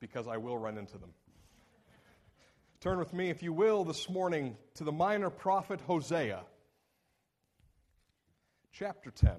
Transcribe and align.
because 0.00 0.26
I 0.28 0.36
will 0.36 0.58
run 0.58 0.78
into 0.78 0.98
them. 0.98 1.10
Turn 2.80 2.98
with 2.98 3.12
me, 3.12 3.30
if 3.30 3.42
you 3.42 3.52
will, 3.52 3.84
this 3.84 4.08
morning 4.08 4.56
to 4.74 4.84
the 4.84 4.92
minor 4.92 5.30
prophet 5.30 5.80
Hosea, 5.80 6.42
chapter 8.72 9.10
10. 9.10 9.32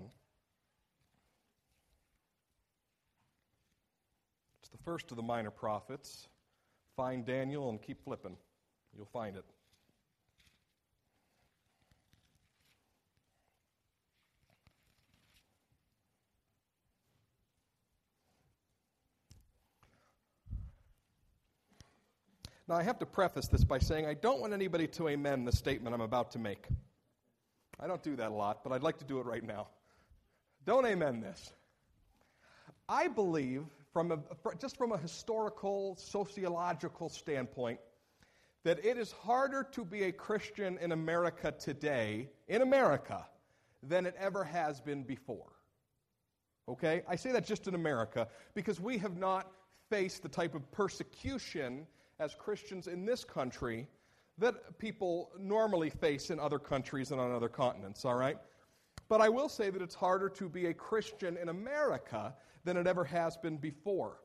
It's 4.59 4.69
the 4.69 4.77
first 4.83 5.11
of 5.11 5.17
the 5.17 5.23
minor 5.23 5.51
prophets. 5.51 6.27
Find 6.97 7.25
Daniel 7.25 7.69
and 7.69 7.81
keep 7.81 8.03
flipping. 8.03 8.35
You'll 8.95 9.05
find 9.05 9.37
it. 9.37 9.45
Now, 22.69 22.75
I 22.75 22.83
have 22.83 22.99
to 22.99 23.05
preface 23.07 23.47
this 23.47 23.63
by 23.63 23.79
saying 23.79 24.05
I 24.05 24.13
don't 24.13 24.39
want 24.39 24.53
anybody 24.53 24.85
to 24.89 25.07
amend 25.07 25.47
the 25.47 25.51
statement 25.51 25.95
I'm 25.95 26.01
about 26.01 26.29
to 26.33 26.39
make. 26.39 26.67
I 27.79 27.87
don't 27.87 28.03
do 28.03 28.15
that 28.17 28.29
a 28.29 28.33
lot, 28.33 28.63
but 28.63 28.71
I'd 28.71 28.83
like 28.83 28.99
to 28.99 29.05
do 29.05 29.19
it 29.19 29.25
right 29.25 29.43
now. 29.43 29.69
Don't 30.67 30.85
amen 30.85 31.19
this. 31.19 31.51
I 32.87 33.07
believe, 33.07 33.63
from 33.91 34.11
a, 34.11 34.19
just 34.61 34.77
from 34.77 34.91
a 34.91 34.99
historical, 34.99 35.95
sociological 35.95 37.09
standpoint, 37.09 37.79
that 38.63 38.85
it 38.85 38.99
is 38.99 39.11
harder 39.13 39.67
to 39.71 39.83
be 39.83 40.03
a 40.03 40.11
Christian 40.11 40.77
in 40.77 40.91
America 40.91 41.51
today, 41.57 42.29
in 42.47 42.61
America, 42.61 43.25
than 43.81 44.05
it 44.05 44.13
ever 44.19 44.43
has 44.43 44.79
been 44.79 45.01
before. 45.01 45.53
Okay? 46.67 47.01
I 47.07 47.15
say 47.15 47.31
that 47.31 47.47
just 47.47 47.67
in 47.67 47.73
America 47.73 48.27
because 48.53 48.79
we 48.79 48.99
have 48.99 49.17
not 49.17 49.51
faced 49.89 50.21
the 50.21 50.29
type 50.29 50.53
of 50.53 50.71
persecution 50.71 51.87
as 52.19 52.35
Christians 52.35 52.87
in 52.87 53.05
this 53.05 53.23
country 53.23 53.87
that 54.37 54.77
people 54.77 55.31
normally 55.37 55.89
face 55.89 56.29
in 56.29 56.39
other 56.39 56.59
countries 56.59 57.11
and 57.11 57.19
on 57.19 57.31
other 57.31 57.49
continents, 57.49 58.05
all 58.05 58.15
right? 58.15 58.37
But 59.07 59.21
I 59.21 59.29
will 59.29 59.49
say 59.49 59.69
that 59.69 59.81
it's 59.81 59.95
harder 59.95 60.29
to 60.29 60.47
be 60.47 60.67
a 60.67 60.73
Christian 60.73 61.37
in 61.37 61.49
America 61.49 62.33
than 62.63 62.77
it 62.77 62.87
ever 62.87 63.03
has 63.05 63.37
been 63.37 63.57
before. 63.57 64.21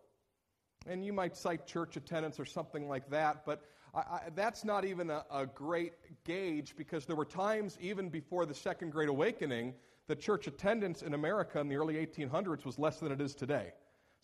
And 0.86 1.04
you 1.04 1.12
might 1.12 1.36
cite 1.36 1.66
church 1.66 1.96
attendance 1.96 2.38
or 2.38 2.44
something 2.44 2.88
like 2.88 3.08
that, 3.10 3.46
but 3.46 3.62
I, 3.94 3.98
I, 3.98 4.20
that's 4.34 4.64
not 4.64 4.84
even 4.84 5.10
a, 5.10 5.24
a 5.32 5.46
great 5.46 5.94
gauge 6.24 6.74
because 6.76 7.06
there 7.06 7.16
were 7.16 7.24
times, 7.24 7.78
even 7.80 8.08
before 8.08 8.44
the 8.44 8.54
Second 8.54 8.90
Great 8.90 9.08
Awakening, 9.08 9.74
that 10.08 10.20
church 10.20 10.46
attendance 10.46 11.02
in 11.02 11.14
America 11.14 11.58
in 11.60 11.68
the 11.68 11.76
early 11.76 11.94
1800s 11.94 12.64
was 12.64 12.78
less 12.78 12.98
than 12.98 13.10
it 13.10 13.20
is 13.20 13.34
today. 13.34 13.72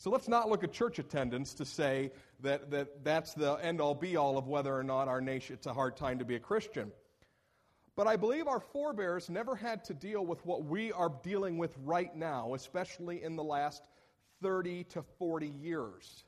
So 0.01 0.09
let's 0.09 0.29
not 0.29 0.49
look 0.49 0.65
at 0.65 0.73
church 0.73 0.99
attendance 0.99 1.53
to 1.55 1.67
say 1.67 2.11
that, 2.41 2.71
that 2.71 3.05
that's 3.05 3.35
the 3.35 3.53
end 3.57 3.83
all 3.83 3.95
be 3.95 4.17
all 4.17 4.39
of 4.39 4.49
whether 4.49 4.75
or 4.75 4.83
not 4.83 5.09
our 5.09 5.21
nation, 5.21 5.55
it's 5.55 5.67
a 5.67 5.75
hard 5.75 5.99
time 5.99 6.21
to 6.21 6.25
be 6.25 6.37
a 6.37 6.41
Christian. 6.41 6.91
But 7.97 8.07
I 8.07 8.17
believe 8.17 8.49
our 8.49 8.61
forebears 8.61 9.29
never 9.29 9.55
had 9.55 9.85
to 9.85 9.95
deal 9.95 10.25
with 10.25 10.45
what 10.47 10.65
we 10.65 10.91
are 10.91 11.13
dealing 11.23 11.59
with 11.59 11.77
right 11.85 12.17
now, 12.17 12.55
especially 12.55 13.23
in 13.23 13.37
the 13.37 13.45
last 13.45 13.87
30 14.41 14.85
to 14.85 15.03
40 15.19 15.49
years. 15.49 16.25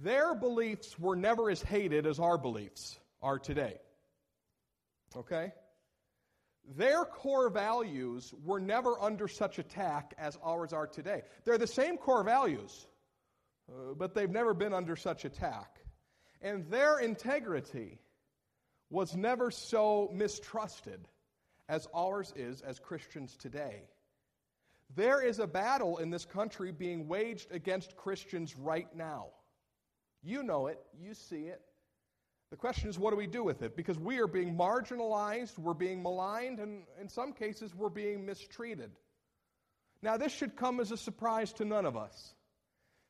Their 0.00 0.34
beliefs 0.34 0.98
were 0.98 1.16
never 1.16 1.50
as 1.50 1.60
hated 1.60 2.06
as 2.06 2.18
our 2.18 2.38
beliefs 2.38 2.98
are 3.20 3.38
today. 3.38 3.76
Okay? 5.14 5.52
Their 6.76 7.04
core 7.04 7.50
values 7.50 8.32
were 8.44 8.60
never 8.60 8.98
under 9.00 9.28
such 9.28 9.58
attack 9.58 10.14
as 10.18 10.38
ours 10.42 10.72
are 10.72 10.86
today. 10.86 11.22
They're 11.44 11.58
the 11.58 11.66
same 11.66 11.98
core 11.98 12.24
values, 12.24 12.86
uh, 13.68 13.94
but 13.96 14.14
they've 14.14 14.30
never 14.30 14.54
been 14.54 14.72
under 14.72 14.96
such 14.96 15.24
attack. 15.24 15.78
And 16.40 16.70
their 16.70 16.98
integrity 16.98 18.00
was 18.90 19.14
never 19.14 19.50
so 19.50 20.10
mistrusted 20.12 21.06
as 21.68 21.86
ours 21.94 22.32
is 22.36 22.60
as 22.62 22.78
Christians 22.78 23.36
today. 23.36 23.82
There 24.94 25.22
is 25.22 25.38
a 25.38 25.46
battle 25.46 25.98
in 25.98 26.10
this 26.10 26.24
country 26.24 26.70
being 26.70 27.08
waged 27.08 27.50
against 27.50 27.96
Christians 27.96 28.56
right 28.56 28.94
now. 28.94 29.28
You 30.22 30.42
know 30.42 30.68
it, 30.68 30.78
you 30.98 31.14
see 31.14 31.44
it, 31.44 31.60
the 32.54 32.58
question 32.58 32.88
is, 32.88 33.00
what 33.00 33.10
do 33.10 33.16
we 33.16 33.26
do 33.26 33.42
with 33.42 33.62
it? 33.62 33.76
Because 33.76 33.98
we 33.98 34.20
are 34.20 34.28
being 34.28 34.56
marginalized, 34.56 35.58
we're 35.58 35.74
being 35.74 36.00
maligned, 36.00 36.60
and 36.60 36.84
in 37.00 37.08
some 37.08 37.32
cases, 37.32 37.74
we're 37.74 37.88
being 37.88 38.24
mistreated. 38.24 38.92
Now, 40.02 40.16
this 40.16 40.30
should 40.30 40.54
come 40.54 40.78
as 40.78 40.92
a 40.92 40.96
surprise 40.96 41.52
to 41.54 41.64
none 41.64 41.84
of 41.84 41.96
us. 41.96 42.34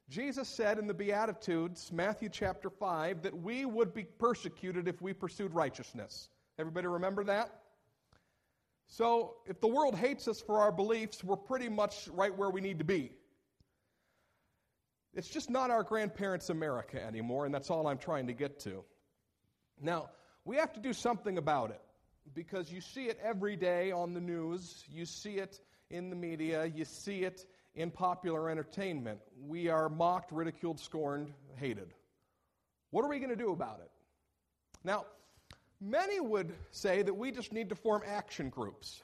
Jesus 0.09 0.49
said 0.49 0.79
in 0.79 0.87
the 0.87 0.95
Beatitudes, 0.95 1.93
Matthew 1.93 2.31
chapter 2.31 2.71
5, 2.71 3.21
that 3.21 3.37
we 3.37 3.67
would 3.67 3.93
be 3.93 4.05
persecuted 4.05 4.89
if 4.89 5.03
we 5.03 5.13
pursued 5.13 5.53
righteousness. 5.53 6.31
Everybody 6.59 6.87
remember 6.87 7.23
that? 7.25 7.51
So, 8.87 9.35
if 9.45 9.61
the 9.61 9.69
world 9.69 9.95
hates 9.95 10.27
us 10.27 10.41
for 10.41 10.59
our 10.61 10.73
beliefs, 10.73 11.23
we're 11.23 11.37
pretty 11.37 11.69
much 11.69 12.09
right 12.15 12.35
where 12.35 12.49
we 12.49 12.63
need 12.63 12.79
to 12.79 12.85
be. 12.87 13.13
It's 15.13 15.29
just 15.29 15.51
not 15.51 15.71
our 15.71 15.83
grandparents' 15.83 16.49
America 16.49 16.99
anymore, 17.05 17.45
and 17.45 17.55
that's 17.55 17.69
all 17.69 17.87
I'm 17.87 17.99
trying 17.99 18.29
to 18.29 18.33
get 18.33 18.59
to. 18.61 18.83
Now, 19.81 20.11
we 20.45 20.57
have 20.57 20.73
to 20.75 20.81
do 20.81 20.93
something 20.93 21.39
about 21.39 21.71
it 21.71 21.81
because 22.35 22.73
you 22.73 22.81
see 22.81 23.07
it 23.07 23.19
every 23.23 23.57
day 23.57 23.91
on 23.91 24.15
the 24.15 24.21
news, 24.21 24.85
you 24.91 25.05
see 25.05 25.35
it 25.35 25.61
in 25.91 26.11
the 26.11 26.17
media, 26.17 26.65
you 26.67 26.85
see 26.85 27.25
it 27.25 27.45
in 27.75 27.91
popular 27.91 28.51
entertainment. 28.51 29.21
We 29.47 29.69
are 29.69 29.89
mocked, 29.89 30.33
ridiculed, 30.33 30.81
scorned, 30.81 31.33
hated. 31.57 31.93
What 32.91 33.05
are 33.05 33.09
we 33.09 33.19
going 33.19 33.31
to 33.31 33.37
do 33.37 33.53
about 33.53 33.81
it? 33.81 33.91
Now, 34.85 35.07
many 35.81 36.21
would 36.21 36.53
say 36.71 37.03
that 37.03 37.15
we 37.15 37.33
just 37.33 37.53
need 37.53 37.69
to 37.71 37.75
form 37.75 38.03
action 38.07 38.49
groups. 38.51 39.03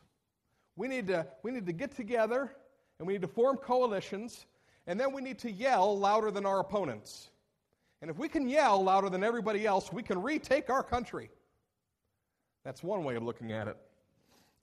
We 0.77 0.89
need 0.89 1.09
to, 1.09 1.27
we 1.43 1.51
need 1.51 1.67
to 1.67 1.73
get 1.73 1.97
together 1.97 2.51
and 2.99 3.07
we 3.07 3.15
need 3.15 3.23
to 3.23 3.29
form 3.29 3.57
coalitions, 3.57 4.45
and 4.87 5.01
then 5.01 5.13
we 5.13 5.23
need 5.23 5.39
to 5.39 5.51
yell 5.51 5.99
louder 5.99 6.31
than 6.31 6.45
our 6.45 6.61
opponents. 6.61 7.31
And 8.03 8.11
if 8.11 8.19
we 8.19 8.29
can 8.29 8.49
yell 8.49 8.83
louder 8.83 9.11
than 9.11 9.23
everybody 9.23 9.67
else, 9.67 9.93
we 9.93 10.03
can 10.03 10.23
retake 10.23 10.71
our 10.71 10.83
country. 10.83 11.31
That's 12.65 12.83
one 12.83 13.05
way 13.05 13.17
of 13.17 13.23
looking 13.23 13.53
at 13.53 13.69
it. 13.69 13.77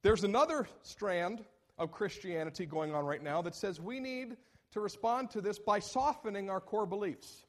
There's 0.01 0.23
another 0.23 0.67
strand 0.81 1.43
of 1.77 1.91
Christianity 1.91 2.65
going 2.65 2.95
on 2.95 3.05
right 3.05 3.21
now 3.21 3.41
that 3.43 3.55
says 3.55 3.79
we 3.79 3.99
need 3.99 4.37
to 4.71 4.79
respond 4.79 5.29
to 5.31 5.41
this 5.41 5.59
by 5.59 5.79
softening 5.79 6.49
our 6.49 6.59
core 6.59 6.85
beliefs. 6.85 7.45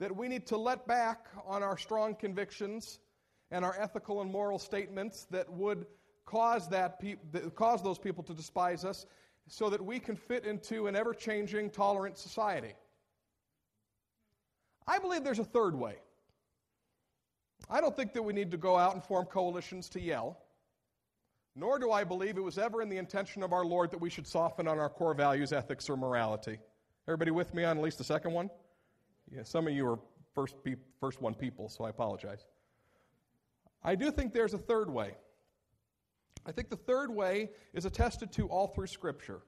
That 0.00 0.14
we 0.14 0.28
need 0.28 0.46
to 0.46 0.56
let 0.56 0.86
back 0.86 1.26
on 1.46 1.62
our 1.62 1.76
strong 1.76 2.14
convictions 2.14 3.00
and 3.50 3.64
our 3.64 3.76
ethical 3.78 4.20
and 4.22 4.30
moral 4.30 4.58
statements 4.58 5.26
that 5.30 5.50
would 5.52 5.86
cause, 6.24 6.68
that 6.68 7.00
pe- 7.00 7.16
that 7.32 7.54
cause 7.56 7.82
those 7.82 7.98
people 7.98 8.22
to 8.24 8.34
despise 8.34 8.84
us 8.84 9.06
so 9.48 9.70
that 9.70 9.82
we 9.82 9.98
can 9.98 10.14
fit 10.14 10.44
into 10.44 10.86
an 10.86 10.94
ever 10.94 11.14
changing, 11.14 11.70
tolerant 11.70 12.18
society. 12.18 12.74
I 14.88 14.98
believe 14.98 15.22
there's 15.22 15.38
a 15.38 15.44
third 15.44 15.74
way. 15.74 15.96
I 17.70 17.80
don't 17.82 17.94
think 17.94 18.14
that 18.14 18.22
we 18.22 18.32
need 18.32 18.50
to 18.52 18.56
go 18.56 18.76
out 18.76 18.94
and 18.94 19.04
form 19.04 19.26
coalitions 19.26 19.90
to 19.90 20.00
yell, 20.00 20.38
nor 21.54 21.78
do 21.78 21.92
I 21.92 22.04
believe 22.04 22.38
it 22.38 22.42
was 22.42 22.56
ever 22.56 22.80
in 22.80 22.88
the 22.88 22.96
intention 22.96 23.42
of 23.42 23.52
our 23.52 23.66
Lord 23.66 23.90
that 23.90 24.00
we 24.00 24.08
should 24.08 24.26
soften 24.26 24.66
on 24.66 24.78
our 24.78 24.88
core 24.88 25.12
values, 25.12 25.52
ethics, 25.52 25.90
or 25.90 25.96
morality. 25.96 26.58
Everybody 27.06 27.30
with 27.30 27.52
me 27.52 27.64
on 27.64 27.76
at 27.76 27.82
least 27.82 27.98
the 27.98 28.04
second 28.04 28.32
one? 28.32 28.48
Yeah, 29.30 29.42
some 29.42 29.66
of 29.66 29.74
you 29.74 29.86
are 29.86 29.98
first, 30.34 30.56
pe- 30.64 30.76
first 31.00 31.20
one 31.20 31.34
people, 31.34 31.68
so 31.68 31.84
I 31.84 31.90
apologize. 31.90 32.46
I 33.84 33.94
do 33.94 34.10
think 34.10 34.32
there's 34.32 34.54
a 34.54 34.58
third 34.58 34.88
way. 34.88 35.14
I 36.46 36.52
think 36.52 36.70
the 36.70 36.76
third 36.76 37.10
way 37.10 37.50
is 37.74 37.84
attested 37.84 38.32
to 38.32 38.46
all 38.46 38.68
through 38.68 38.86
Scripture. 38.86 39.40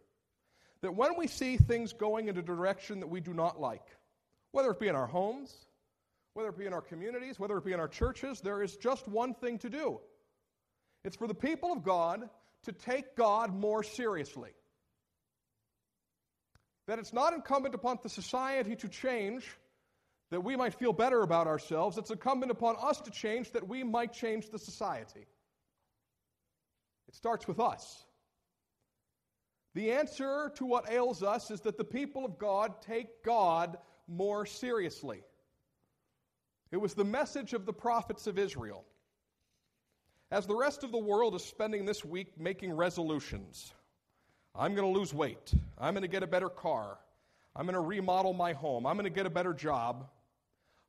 That 0.82 0.94
when 0.94 1.16
we 1.16 1.26
see 1.26 1.56
things 1.56 1.94
going 1.94 2.28
in 2.28 2.36
a 2.36 2.42
direction 2.42 3.00
that 3.00 3.06
we 3.06 3.20
do 3.20 3.32
not 3.32 3.58
like, 3.58 3.86
whether 4.52 4.70
it 4.70 4.80
be 4.80 4.88
in 4.88 4.96
our 4.96 5.06
homes, 5.06 5.54
whether 6.34 6.48
it 6.48 6.58
be 6.58 6.66
in 6.66 6.72
our 6.72 6.82
communities, 6.82 7.38
whether 7.38 7.56
it 7.58 7.64
be 7.64 7.72
in 7.72 7.80
our 7.80 7.88
churches, 7.88 8.40
there 8.40 8.62
is 8.62 8.76
just 8.76 9.06
one 9.08 9.34
thing 9.34 9.58
to 9.58 9.70
do. 9.70 10.00
It's 11.04 11.16
for 11.16 11.26
the 11.26 11.34
people 11.34 11.72
of 11.72 11.82
God 11.82 12.28
to 12.64 12.72
take 12.72 13.16
God 13.16 13.54
more 13.54 13.82
seriously. 13.82 14.50
That 16.86 16.98
it's 16.98 17.12
not 17.12 17.32
incumbent 17.32 17.74
upon 17.74 17.98
the 18.02 18.08
society 18.08 18.76
to 18.76 18.88
change 18.88 19.48
that 20.30 20.44
we 20.44 20.56
might 20.56 20.74
feel 20.74 20.92
better 20.92 21.22
about 21.22 21.46
ourselves. 21.46 21.98
It's 21.98 22.10
incumbent 22.10 22.52
upon 22.52 22.76
us 22.80 23.00
to 23.02 23.10
change 23.10 23.50
that 23.52 23.68
we 23.68 23.82
might 23.82 24.12
change 24.12 24.50
the 24.50 24.58
society. 24.58 25.26
It 27.08 27.14
starts 27.14 27.48
with 27.48 27.58
us. 27.58 28.04
The 29.74 29.92
answer 29.92 30.52
to 30.56 30.66
what 30.66 30.90
ails 30.90 31.22
us 31.22 31.50
is 31.50 31.60
that 31.62 31.76
the 31.76 31.84
people 31.84 32.24
of 32.24 32.38
God 32.38 32.82
take 32.82 33.22
God 33.24 33.78
more 34.10 34.44
seriously. 34.44 35.22
It 36.72 36.76
was 36.76 36.94
the 36.94 37.04
message 37.04 37.52
of 37.52 37.64
the 37.64 37.72
prophets 37.72 38.26
of 38.26 38.38
Israel. 38.38 38.84
As 40.30 40.46
the 40.46 40.54
rest 40.54 40.84
of 40.84 40.92
the 40.92 40.98
world 40.98 41.34
is 41.34 41.44
spending 41.44 41.84
this 41.84 42.04
week 42.04 42.38
making 42.38 42.72
resolutions, 42.72 43.72
I'm 44.54 44.74
going 44.74 44.92
to 44.92 44.98
lose 44.98 45.14
weight. 45.14 45.52
I'm 45.78 45.94
going 45.94 46.02
to 46.02 46.08
get 46.08 46.22
a 46.22 46.28
better 46.28 46.48
car. 46.48 46.98
I'm 47.56 47.66
going 47.66 47.74
to 47.74 47.80
remodel 47.80 48.32
my 48.32 48.52
home. 48.52 48.86
I'm 48.86 48.96
going 48.96 49.04
to 49.04 49.10
get 49.10 49.26
a 49.26 49.30
better 49.30 49.52
job. 49.52 50.08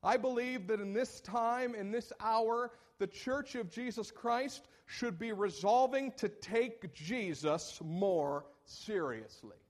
I 0.04 0.16
believe 0.16 0.66
that 0.68 0.80
in 0.80 0.92
this 0.92 1.20
time, 1.20 1.74
in 1.74 1.90
this 1.90 2.12
hour, 2.20 2.72
the 2.98 3.06
Church 3.06 3.54
of 3.54 3.70
Jesus 3.70 4.10
Christ 4.10 4.68
should 4.86 5.18
be 5.18 5.32
resolving 5.32 6.12
to 6.12 6.28
take 6.28 6.92
Jesus 6.92 7.80
more 7.84 8.44
seriously. 8.64 9.61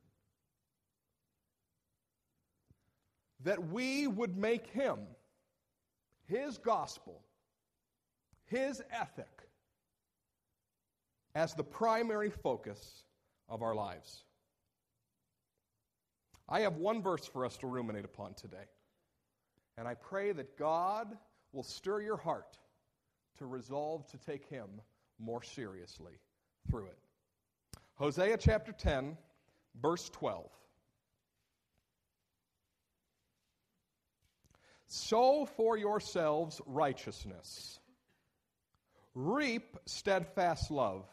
That 3.44 3.70
we 3.70 4.06
would 4.06 4.36
make 4.36 4.66
him, 4.68 4.98
his 6.26 6.58
gospel, 6.58 7.20
his 8.46 8.82
ethic, 8.92 9.48
as 11.34 11.54
the 11.54 11.64
primary 11.64 12.30
focus 12.30 13.04
of 13.48 13.62
our 13.62 13.74
lives. 13.74 14.24
I 16.48 16.60
have 16.60 16.76
one 16.76 17.02
verse 17.02 17.26
for 17.26 17.46
us 17.46 17.56
to 17.58 17.66
ruminate 17.66 18.04
upon 18.04 18.34
today. 18.34 18.68
And 19.78 19.88
I 19.88 19.94
pray 19.94 20.32
that 20.32 20.58
God 20.58 21.16
will 21.52 21.62
stir 21.62 22.02
your 22.02 22.18
heart 22.18 22.58
to 23.38 23.46
resolve 23.46 24.06
to 24.10 24.18
take 24.18 24.46
Him 24.48 24.68
more 25.18 25.42
seriously 25.42 26.12
through 26.68 26.86
it. 26.86 26.98
Hosea 27.94 28.36
chapter 28.36 28.72
10, 28.72 29.16
verse 29.80 30.10
12. 30.10 30.50
Sow 34.94 35.46
for 35.46 35.78
yourselves 35.78 36.60
righteousness, 36.66 37.80
reap 39.14 39.78
steadfast 39.86 40.70
love, 40.70 41.06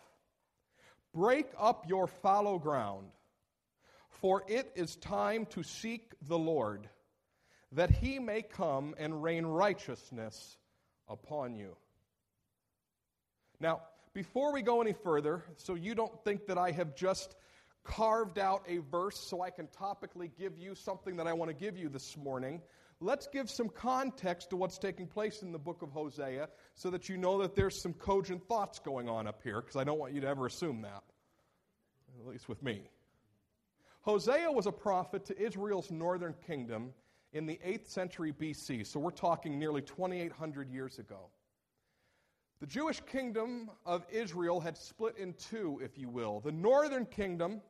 break 1.14 1.48
up 1.58 1.88
your 1.88 2.08
fallow 2.08 2.60
ground, 2.60 3.08
for 4.10 4.44
it 4.50 4.70
is 4.76 4.98
time 4.98 5.46
to 5.52 5.64
seek 5.64 6.12
the 6.28 6.38
Lord 6.38 6.90
that 7.72 7.90
he 7.90 8.20
may 8.20 8.42
come 8.42 8.96
and 8.98 9.24
rain 9.24 9.46
righteousness 9.46 10.58
upon 11.08 11.56
you. 11.56 11.78
Now, 13.62 13.84
before 14.14 14.52
we 14.52 14.62
go 14.62 14.82
any 14.82 14.92
further, 14.92 15.46
so 15.56 15.76
you 15.76 15.96
don't 15.96 16.22
think 16.26 16.48
that 16.48 16.58
I 16.58 16.72
have 16.72 16.98
just 16.98 17.34
carved 17.86 18.40
out 18.40 18.62
a 18.68 18.80
verse 18.80 19.18
so 19.18 19.42
I 19.42 19.52
can 19.52 19.68
topically 19.68 20.32
give 20.38 20.58
you 20.58 20.76
something 20.76 21.16
that 21.16 21.28
I 21.28 21.32
want 21.32 21.48
to 21.48 21.56
give 21.56 21.78
you 21.78 21.88
this 21.88 22.18
morning, 22.18 22.62
let's 23.02 23.28
give 23.28 23.50
some 23.50 23.70
context 23.70 24.50
to 24.50 24.56
what's 24.56 24.78
taking 24.78 25.08
place 25.08 25.42
in 25.42 25.52
the 25.52 25.60
book 25.60 25.82
of 25.82 25.92
Hosea 25.92 26.50
so 26.76 26.90
that 26.90 27.10
you 27.10 27.18
know 27.18 27.42
that 27.42 27.56
there's 27.56 27.82
some 27.82 27.94
cogent 27.94 28.48
thoughts 28.48 28.80
going 28.80 29.08
on 29.08 29.28
up 29.28 29.42
here, 29.44 29.62
because 29.62 29.76
I 29.76 29.84
don't 29.84 30.00
want 30.00 30.14
you 30.14 30.22
to 30.22 30.28
ever 30.28 30.46
assume 30.46 30.82
that, 30.82 31.04
at 32.20 32.28
least 32.28 32.50
with 32.50 32.62
me. 32.62 32.90
Hosea 34.02 34.52
was 34.52 34.66
a 34.66 34.72
prophet 34.72 35.26
to 35.26 35.40
Israel's 35.42 35.92
northern 35.92 36.36
kingdom 36.46 36.94
in 37.32 37.46
the 37.46 37.60
8th 37.66 37.88
century 37.88 38.34
BC, 38.34 38.86
so 38.86 39.00
we're 39.00 39.12
talking 39.12 39.60
nearly 39.60 39.82
2,800 39.82 40.70
years 40.70 41.00
ago. 41.00 41.30
The 42.60 42.68
Jewish 42.68 43.00
kingdom 43.02 43.70
of 43.86 44.06
Israel 44.12 44.60
had 44.60 44.78
split 44.78 45.18
in 45.18 45.34
two, 45.34 45.80
if 45.82 45.98
you 45.98 46.10
will. 46.10 46.42
The 46.42 46.52
northern 46.52 47.06
kingdom 47.06 47.62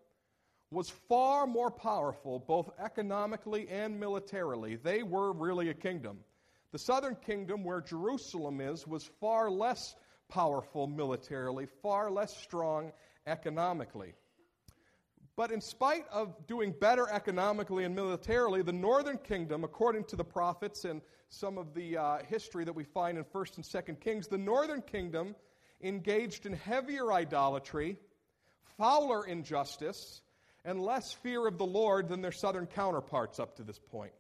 was 0.72 0.90
far 0.90 1.48
more 1.48 1.72
powerful, 1.72 2.40
both 2.40 2.70
economically 2.80 3.68
and 3.70 4.00
militarily. 4.00 4.76
They 4.76 5.04
were 5.04 5.34
really 5.34 5.70
a 5.70 5.74
kingdom. 5.74 6.20
The 6.72 6.80
southern 6.80 7.16
kingdom, 7.16 7.64
where 7.64 7.82
Jerusalem 7.82 8.62
is, 8.62 8.86
was 8.86 9.10
far 9.20 9.50
less 9.50 9.96
powerful 10.30 10.86
militarily, 10.86 11.66
far 11.82 12.12
less 12.12 12.38
strong 12.38 12.92
economically. 13.26 14.14
But 15.36 15.52
in 15.52 15.62
spite 15.62 16.06
of 16.12 16.36
doing 16.48 16.76
better 16.80 17.10
economically 17.10 17.86
and 17.86 17.96
militarily, 17.96 18.62
the 18.62 18.74
northern 18.74 19.18
kingdom, 19.18 19.64
according 19.64 20.04
to 20.06 20.16
the 20.16 20.24
prophets 20.24 20.86
and 20.86 21.02
some 21.30 21.58
of 21.58 21.74
the 21.74 21.98
uh, 21.98 22.18
history 22.28 22.66
that 22.66 22.76
we 22.76 22.84
find 22.84 23.18
in 23.18 23.24
1st 23.24 23.56
and 23.56 23.66
2nd 23.66 24.00
Kings, 24.02 24.28
the 24.28 24.38
northern 24.38 24.82
kingdom 24.82 25.36
engaged 25.82 26.46
in 26.46 26.54
heavier 26.54 27.14
idolatry, 27.14 27.98
fouler 28.78 29.26
injustice, 29.26 30.22
and 30.66 30.82
less 30.82 31.12
fear 31.12 31.48
of 31.48 31.58
the 31.58 31.66
Lord 31.66 32.10
than 32.10 32.22
their 32.22 32.32
southern 32.32 32.68
counterparts 32.68 33.40
up 33.40 33.56
to 33.58 33.64
this 33.64 33.80
point. 33.80 34.12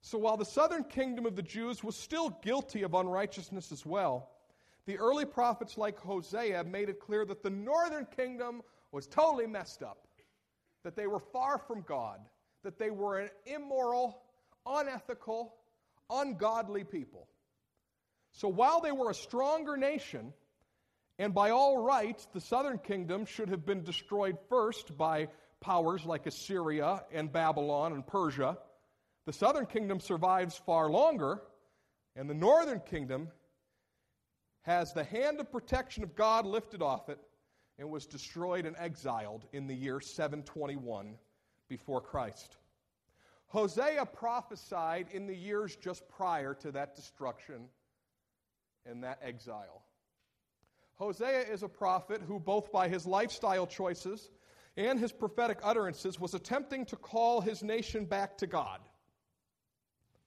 So 0.00 0.18
while 0.18 0.36
the 0.36 0.44
southern 0.44 0.84
kingdom 0.84 1.26
of 1.26 1.36
the 1.36 1.42
Jews 1.42 1.82
was 1.82 1.96
still 1.96 2.30
guilty 2.42 2.82
of 2.82 2.94
unrighteousness 2.94 3.72
as 3.72 3.84
well, 3.84 4.30
the 4.86 4.98
early 4.98 5.24
prophets 5.24 5.76
like 5.76 5.98
Hosea 5.98 6.64
made 6.64 6.88
it 6.88 7.00
clear 7.00 7.24
that 7.26 7.42
the 7.42 7.50
northern 7.50 8.06
kingdom 8.16 8.62
was 8.92 9.06
totally 9.06 9.46
messed 9.46 9.82
up, 9.82 10.06
that 10.84 10.96
they 10.96 11.06
were 11.06 11.20
far 11.20 11.58
from 11.58 11.82
God, 11.82 12.20
that 12.62 12.78
they 12.78 12.90
were 12.90 13.18
an 13.18 13.28
immoral, 13.44 14.22
unethical, 14.66 15.54
ungodly 16.10 16.84
people. 16.84 17.28
So 18.32 18.48
while 18.48 18.80
they 18.80 18.92
were 18.92 19.10
a 19.10 19.14
stronger 19.14 19.76
nation, 19.76 20.32
and 21.18 21.34
by 21.34 21.50
all 21.50 21.78
rights, 21.78 22.26
the 22.32 22.40
southern 22.40 22.78
kingdom 22.78 23.26
should 23.26 23.48
have 23.48 23.66
been 23.66 23.82
destroyed 23.82 24.38
first 24.48 24.96
by 24.96 25.28
powers 25.60 26.04
like 26.04 26.26
Assyria 26.26 27.02
and 27.12 27.32
Babylon 27.32 27.92
and 27.92 28.06
Persia. 28.06 28.56
The 29.26 29.32
southern 29.32 29.66
kingdom 29.66 29.98
survives 29.98 30.56
far 30.64 30.88
longer, 30.88 31.42
and 32.14 32.30
the 32.30 32.34
northern 32.34 32.80
kingdom 32.80 33.28
has 34.62 34.92
the 34.92 35.04
hand 35.04 35.40
of 35.40 35.50
protection 35.50 36.04
of 36.04 36.14
God 36.14 36.46
lifted 36.46 36.82
off 36.82 37.08
it 37.08 37.18
and 37.78 37.90
was 37.90 38.06
destroyed 38.06 38.64
and 38.64 38.76
exiled 38.78 39.44
in 39.52 39.66
the 39.66 39.74
year 39.74 40.00
721 40.00 41.14
before 41.68 42.00
Christ. 42.00 42.56
Hosea 43.48 44.04
prophesied 44.06 45.06
in 45.10 45.26
the 45.26 45.34
years 45.34 45.74
just 45.74 46.06
prior 46.08 46.54
to 46.54 46.72
that 46.72 46.94
destruction 46.94 47.68
and 48.84 49.02
that 49.04 49.18
exile. 49.22 49.82
Hosea 50.98 51.42
is 51.42 51.62
a 51.62 51.68
prophet 51.68 52.20
who, 52.26 52.40
both 52.40 52.72
by 52.72 52.88
his 52.88 53.06
lifestyle 53.06 53.66
choices 53.66 54.30
and 54.76 54.98
his 54.98 55.12
prophetic 55.12 55.58
utterances, 55.62 56.18
was 56.18 56.34
attempting 56.34 56.84
to 56.86 56.96
call 56.96 57.40
his 57.40 57.62
nation 57.62 58.04
back 58.04 58.36
to 58.38 58.46
God, 58.48 58.80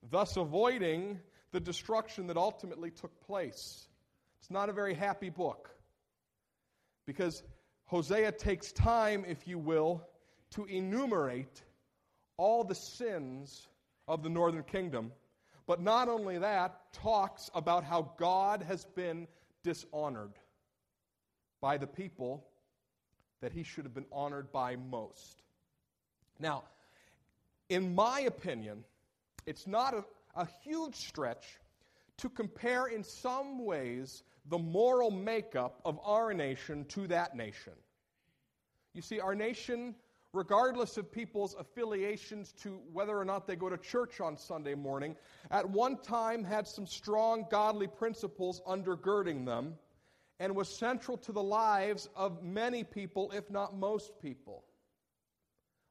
thus 0.10 0.38
avoiding 0.38 1.20
the 1.52 1.60
destruction 1.60 2.28
that 2.28 2.38
ultimately 2.38 2.90
took 2.90 3.20
place. 3.20 3.88
It's 4.40 4.50
not 4.50 4.70
a 4.70 4.74
very 4.74 4.94
happy 4.94 5.30
book 5.30 5.70
because 7.06 7.44
Hosea 7.86 8.32
takes 8.32 8.72
time, 8.72 9.26
if 9.28 9.46
you 9.46 9.60
will, 9.60 10.08
to 10.52 10.66
enumerate 10.66 11.63
all 12.38 12.63
the 12.63 12.75
sins 12.75 13.68
of 14.08 14.24
the 14.24 14.30
northern 14.30 14.63
kingdom. 14.63 15.12
But 15.68 15.82
not 15.82 16.08
only 16.08 16.38
that, 16.38 16.94
talks 16.94 17.50
about 17.54 17.84
how 17.84 18.13
God 18.18 18.63
has 18.63 18.86
been 18.86 19.28
dishonored 19.63 20.32
by 21.62 21.77
the 21.77 21.88
people 21.88 22.44
that 23.41 23.53
he 23.53 23.63
should 23.63 23.86
have 23.86 23.94
been 23.94 24.06
honored 24.12 24.51
by 24.51 24.75
most. 24.75 25.44
Now, 26.39 26.63
in 27.70 27.96
my 27.96 28.22
opinion, 28.22 28.84
it's 29.46 29.68
not 29.68 29.94
a, 29.94 30.03
a 30.36 30.48
huge 30.63 30.96
stretch 30.96 31.60
to 32.18 32.30
compare 32.30 32.88
in 32.88 33.03
some 33.03 33.63
ways 33.63 34.24
the 34.50 34.58
moral 34.58 35.12
makeup 35.12 35.80
of 35.86 36.00
our 36.03 36.34
nation 36.34 36.86
to 36.86 37.08
that 37.08 37.36
nation. 37.36 37.74
You 38.94 39.01
see, 39.01 39.20
our 39.20 39.36
nation, 39.36 39.96
regardless 40.34 40.98
of 40.98 41.12
people's 41.12 41.56
affiliations 41.58 42.51
to 42.63 42.80
whether 42.91 43.18
or 43.18 43.25
not 43.25 43.48
they 43.48 43.56
go 43.56 43.70
to 43.70 43.77
church 43.77 44.20
on 44.20 44.36
Sunday 44.36 44.75
morning, 44.75 45.15
at 45.51 45.68
one 45.68 45.98
time 45.98 46.44
had 46.44 46.68
some 46.68 46.86
strong 46.86 47.46
godly 47.50 47.88
principles 47.88 48.62
undergirding 48.68 49.46
them 49.46 49.75
and 50.41 50.55
was 50.55 50.67
central 50.67 51.17
to 51.17 51.31
the 51.31 51.43
lives 51.43 52.10
of 52.15 52.41
many 52.41 52.83
people, 52.83 53.31
if 53.31 53.48
not 53.51 53.77
most 53.77 54.12
people. 54.24 54.63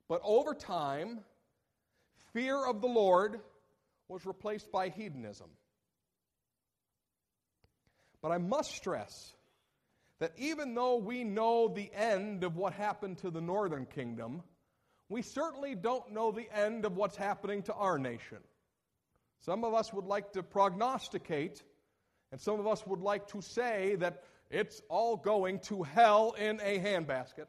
But 0.08 0.20
over 0.24 0.54
time, 0.54 1.20
fear 2.32 2.66
of 2.66 2.80
the 2.80 2.88
Lord 2.88 3.38
was 4.08 4.26
replaced 4.26 4.72
by 4.72 4.88
hedonism. 4.88 5.46
But 8.20 8.32
I 8.32 8.38
must 8.38 8.74
stress 8.74 9.32
that 10.18 10.32
even 10.36 10.74
though 10.74 10.96
we 10.96 11.22
know 11.22 11.68
the 11.68 11.88
end 11.94 12.42
of 12.42 12.56
what 12.56 12.72
happened 12.72 13.18
to 13.18 13.30
the 13.30 13.40
northern 13.40 13.86
kingdom, 13.86 14.42
we 15.08 15.22
certainly 15.22 15.76
don't 15.76 16.10
know 16.10 16.32
the 16.32 16.48
end 16.52 16.84
of 16.84 16.96
what's 16.96 17.16
happening 17.16 17.62
to 17.62 17.74
our 17.74 18.00
nation. 18.00 18.38
Some 19.42 19.62
of 19.62 19.74
us 19.74 19.92
would 19.92 20.06
like 20.06 20.32
to 20.32 20.42
prognosticate, 20.42 21.62
and 22.32 22.40
some 22.40 22.58
of 22.58 22.66
us 22.66 22.84
would 22.84 23.00
like 23.00 23.28
to 23.28 23.40
say 23.42 23.94
that 24.00 24.24
it's 24.50 24.82
all 24.88 25.16
going 25.16 25.60
to 25.60 25.82
hell 25.82 26.34
in 26.38 26.60
a 26.60 26.78
handbasket. 26.78 27.46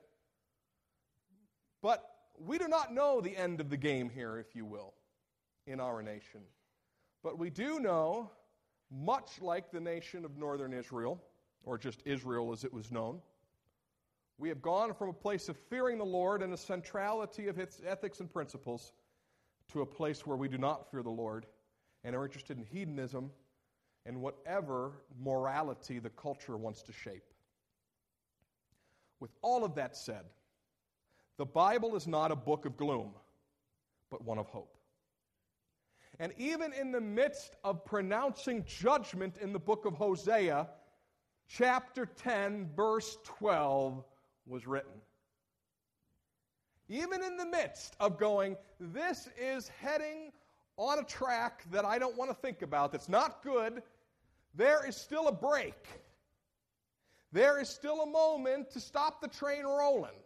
But 1.81 2.03
we 2.37 2.57
do 2.57 2.67
not 2.67 2.93
know 2.93 3.21
the 3.21 3.35
end 3.35 3.59
of 3.59 3.69
the 3.69 3.77
game 3.77 4.09
here, 4.09 4.37
if 4.37 4.55
you 4.55 4.65
will, 4.65 4.93
in 5.65 5.79
our 5.79 6.01
nation. 6.01 6.41
But 7.23 7.37
we 7.37 7.49
do 7.49 7.79
know 7.79 8.29
much 8.91 9.41
like 9.41 9.71
the 9.71 9.79
nation 9.79 10.25
of 10.25 10.37
northern 10.37 10.73
Israel, 10.73 11.21
or 11.63 11.77
just 11.77 12.01
Israel 12.05 12.51
as 12.51 12.63
it 12.63 12.73
was 12.73 12.91
known. 12.91 13.19
We 14.37 14.49
have 14.49 14.61
gone 14.61 14.93
from 14.93 15.09
a 15.09 15.13
place 15.13 15.49
of 15.49 15.57
fearing 15.69 15.97
the 15.97 16.05
Lord 16.05 16.41
and 16.41 16.53
a 16.53 16.57
centrality 16.57 17.47
of 17.47 17.59
its 17.59 17.81
ethics 17.85 18.19
and 18.19 18.31
principles 18.31 18.93
to 19.71 19.81
a 19.81 19.85
place 19.85 20.25
where 20.25 20.37
we 20.37 20.47
do 20.47 20.57
not 20.57 20.89
fear 20.89 21.03
the 21.03 21.09
Lord 21.09 21.45
and 22.03 22.15
are 22.15 22.25
interested 22.25 22.57
in 22.57 22.63
hedonism 22.63 23.31
and 24.05 24.21
whatever 24.21 24.91
morality 25.19 25.99
the 25.99 26.09
culture 26.09 26.57
wants 26.57 26.81
to 26.83 26.93
shape. 26.93 27.23
With 29.19 29.31
all 29.41 29.63
of 29.63 29.75
that 29.75 29.95
said, 29.95 30.25
the 31.37 31.45
Bible 31.45 31.95
is 31.95 32.07
not 32.07 32.31
a 32.31 32.35
book 32.35 32.65
of 32.65 32.77
gloom, 32.77 33.11
but 34.09 34.23
one 34.23 34.37
of 34.37 34.47
hope. 34.47 34.75
And 36.19 36.33
even 36.37 36.73
in 36.73 36.91
the 36.91 37.01
midst 37.01 37.55
of 37.63 37.85
pronouncing 37.85 38.63
judgment 38.65 39.37
in 39.37 39.53
the 39.53 39.59
book 39.59 39.85
of 39.85 39.93
Hosea, 39.93 40.67
chapter 41.47 42.05
10, 42.05 42.69
verse 42.75 43.17
12 43.23 44.03
was 44.45 44.67
written. 44.67 44.91
Even 46.89 47.23
in 47.23 47.37
the 47.37 47.45
midst 47.45 47.95
of 47.99 48.19
going, 48.19 48.57
this 48.79 49.29
is 49.39 49.69
heading 49.79 50.31
on 50.81 50.99
a 50.99 51.03
track 51.03 51.63
that 51.71 51.85
I 51.85 51.99
don't 51.99 52.17
want 52.17 52.31
to 52.31 52.35
think 52.35 52.63
about, 52.63 52.91
that's 52.91 53.09
not 53.09 53.43
good, 53.43 53.83
there 54.55 54.87
is 54.87 54.97
still 54.97 55.27
a 55.27 55.31
break. 55.31 55.75
There 57.31 57.61
is 57.61 57.69
still 57.69 58.01
a 58.01 58.05
moment 58.05 58.71
to 58.71 58.79
stop 58.79 59.21
the 59.21 59.27
train 59.27 59.63
rolling. 59.63 60.17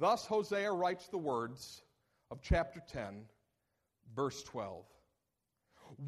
Thus, 0.00 0.24
Hosea 0.26 0.72
writes 0.72 1.06
the 1.08 1.18
words 1.18 1.82
of 2.30 2.40
chapter 2.40 2.80
10, 2.92 3.24
verse 4.16 4.42
12. 4.44 4.84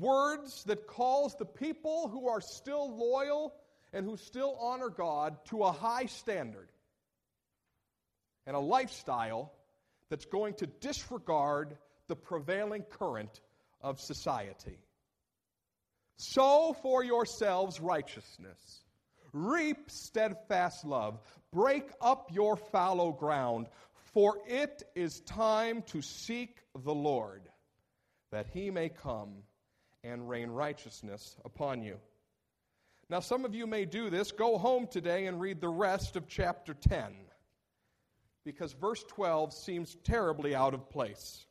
Words 0.01 0.65
that 0.65 0.87
calls 0.87 1.37
the 1.37 1.45
people 1.45 2.09
who 2.09 2.29
are 2.29 2.41
still 2.41 2.97
loyal 2.97 3.55
and 3.93 4.07
who 4.07 4.17
still 4.17 4.57
honor 4.59 4.89
God 4.89 5.37
to 5.47 5.65
a 5.65 5.71
high 5.71 6.07
standard 6.07 6.71
and 8.47 8.57
a 8.57 8.61
lifestyle 8.61 9.53
that's 10.09 10.25
going 10.25 10.55
to 10.55 10.67
disregard 10.67 11.77
the 12.09 12.17
prevailing 12.17 12.83
current 12.83 13.41
of 13.81 14.01
society. 14.01 14.79
Sow 16.17 16.77
for 16.83 17.03
yourselves 17.03 17.81
righteousness. 17.81 18.85
Reap 19.33 19.91
steadfast 19.91 20.85
love. 20.85 21.19
Break 21.53 21.91
up 22.01 22.31
your 22.33 22.57
fallow 22.57 23.13
ground, 23.13 23.67
for 24.13 24.39
it 24.47 24.83
is 24.95 25.21
time 25.21 25.83
to 25.89 26.03
seek 26.03 26.59
the 26.85 26.95
Lord, 26.95 27.43
that 28.31 28.47
he 28.53 28.71
may 28.71 28.89
come 28.89 29.43
and 30.05 30.29
rain 30.29 30.51
righteousness 30.51 31.37
upon 31.45 31.83
you. 31.83 31.97
Now, 33.11 33.21
some 33.21 33.45
of 33.45 33.55
you 33.55 33.67
may 33.67 33.85
do 33.85 34.09
this. 34.09 34.33
Go 34.33 34.57
home 34.57 34.87
today 34.87 35.27
and 35.27 35.41
read 35.41 35.61
the 35.61 35.69
rest 35.69 36.17
of 36.17 36.29
chapter 36.29 36.75
10, 36.75 37.13
because 38.45 38.73
verse 38.73 39.05
12 39.09 39.53
seems 39.53 39.97
terribly 40.05 40.55
out 40.55 40.75
of 40.75 40.89
place. 40.91 41.45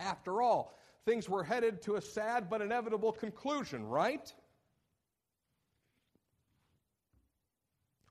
After 0.00 0.40
all, 0.40 0.78
things 1.04 1.28
were 1.28 1.44
headed 1.44 1.82
to 1.82 1.96
a 1.96 2.00
sad 2.00 2.48
but 2.48 2.62
inevitable 2.62 3.12
conclusion, 3.12 3.86
right? 3.86 4.32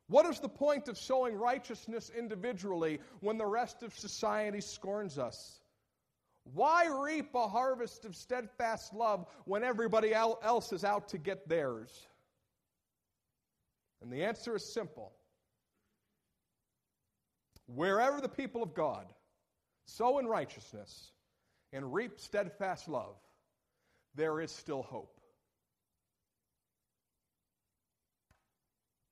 What 0.08 0.26
is 0.26 0.40
the 0.40 0.50
point 0.50 0.88
of 0.88 0.98
sowing 0.98 1.36
righteousness 1.36 2.12
individually 2.16 3.00
when 3.20 3.38
the 3.38 3.46
rest 3.46 3.84
of 3.84 3.94
society 3.94 4.62
scorns 4.62 5.18
us? 5.18 5.60
Why 6.54 6.88
reap 6.88 7.36
a 7.36 7.48
harvest 7.48 8.06
of 8.06 8.16
steadfast 8.16 8.94
love 8.94 9.28
when 9.46 9.64
everybody 9.64 10.14
else 10.14 10.72
is 10.74 10.84
out 10.84 11.10
to 11.10 11.18
get 11.18 11.48
theirs? 11.48 12.08
And 14.02 14.12
the 14.12 14.24
answer 14.24 14.56
is 14.56 14.74
simple. 14.74 15.12
Wherever 17.68 18.20
the 18.20 18.30
people 18.30 18.64
of 18.64 18.74
God 18.74 19.06
sow 19.86 20.18
in 20.18 20.26
righteousness 20.26 21.12
and 21.72 21.94
reap 21.94 22.20
steadfast 22.20 22.88
love, 22.88 23.16
there 24.16 24.42
is 24.42 24.52
still 24.52 24.82
hope. 24.82 25.20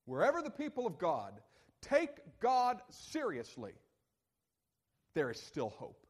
wherever 0.08 0.42
the 0.42 0.50
people 0.50 0.88
of 0.88 0.98
God 0.98 1.34
take 1.84 2.10
God 2.40 2.82
seriously, 2.90 3.74
there 5.14 5.30
is 5.30 5.40
still 5.40 5.70
hope. 5.70 6.04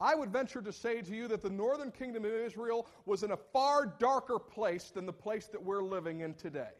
I 0.00 0.14
would 0.14 0.30
venture 0.30 0.62
to 0.62 0.72
say 0.72 1.02
to 1.02 1.14
you 1.14 1.28
that 1.28 1.42
the 1.42 1.50
northern 1.50 1.90
kingdom 1.90 2.24
of 2.24 2.32
Israel 2.32 2.86
was 3.04 3.22
in 3.22 3.32
a 3.32 3.36
far 3.36 3.86
darker 3.98 4.38
place 4.38 4.90
than 4.90 5.04
the 5.04 5.12
place 5.12 5.46
that 5.48 5.62
we're 5.62 5.82
living 5.82 6.20
in 6.20 6.34
today. 6.34 6.72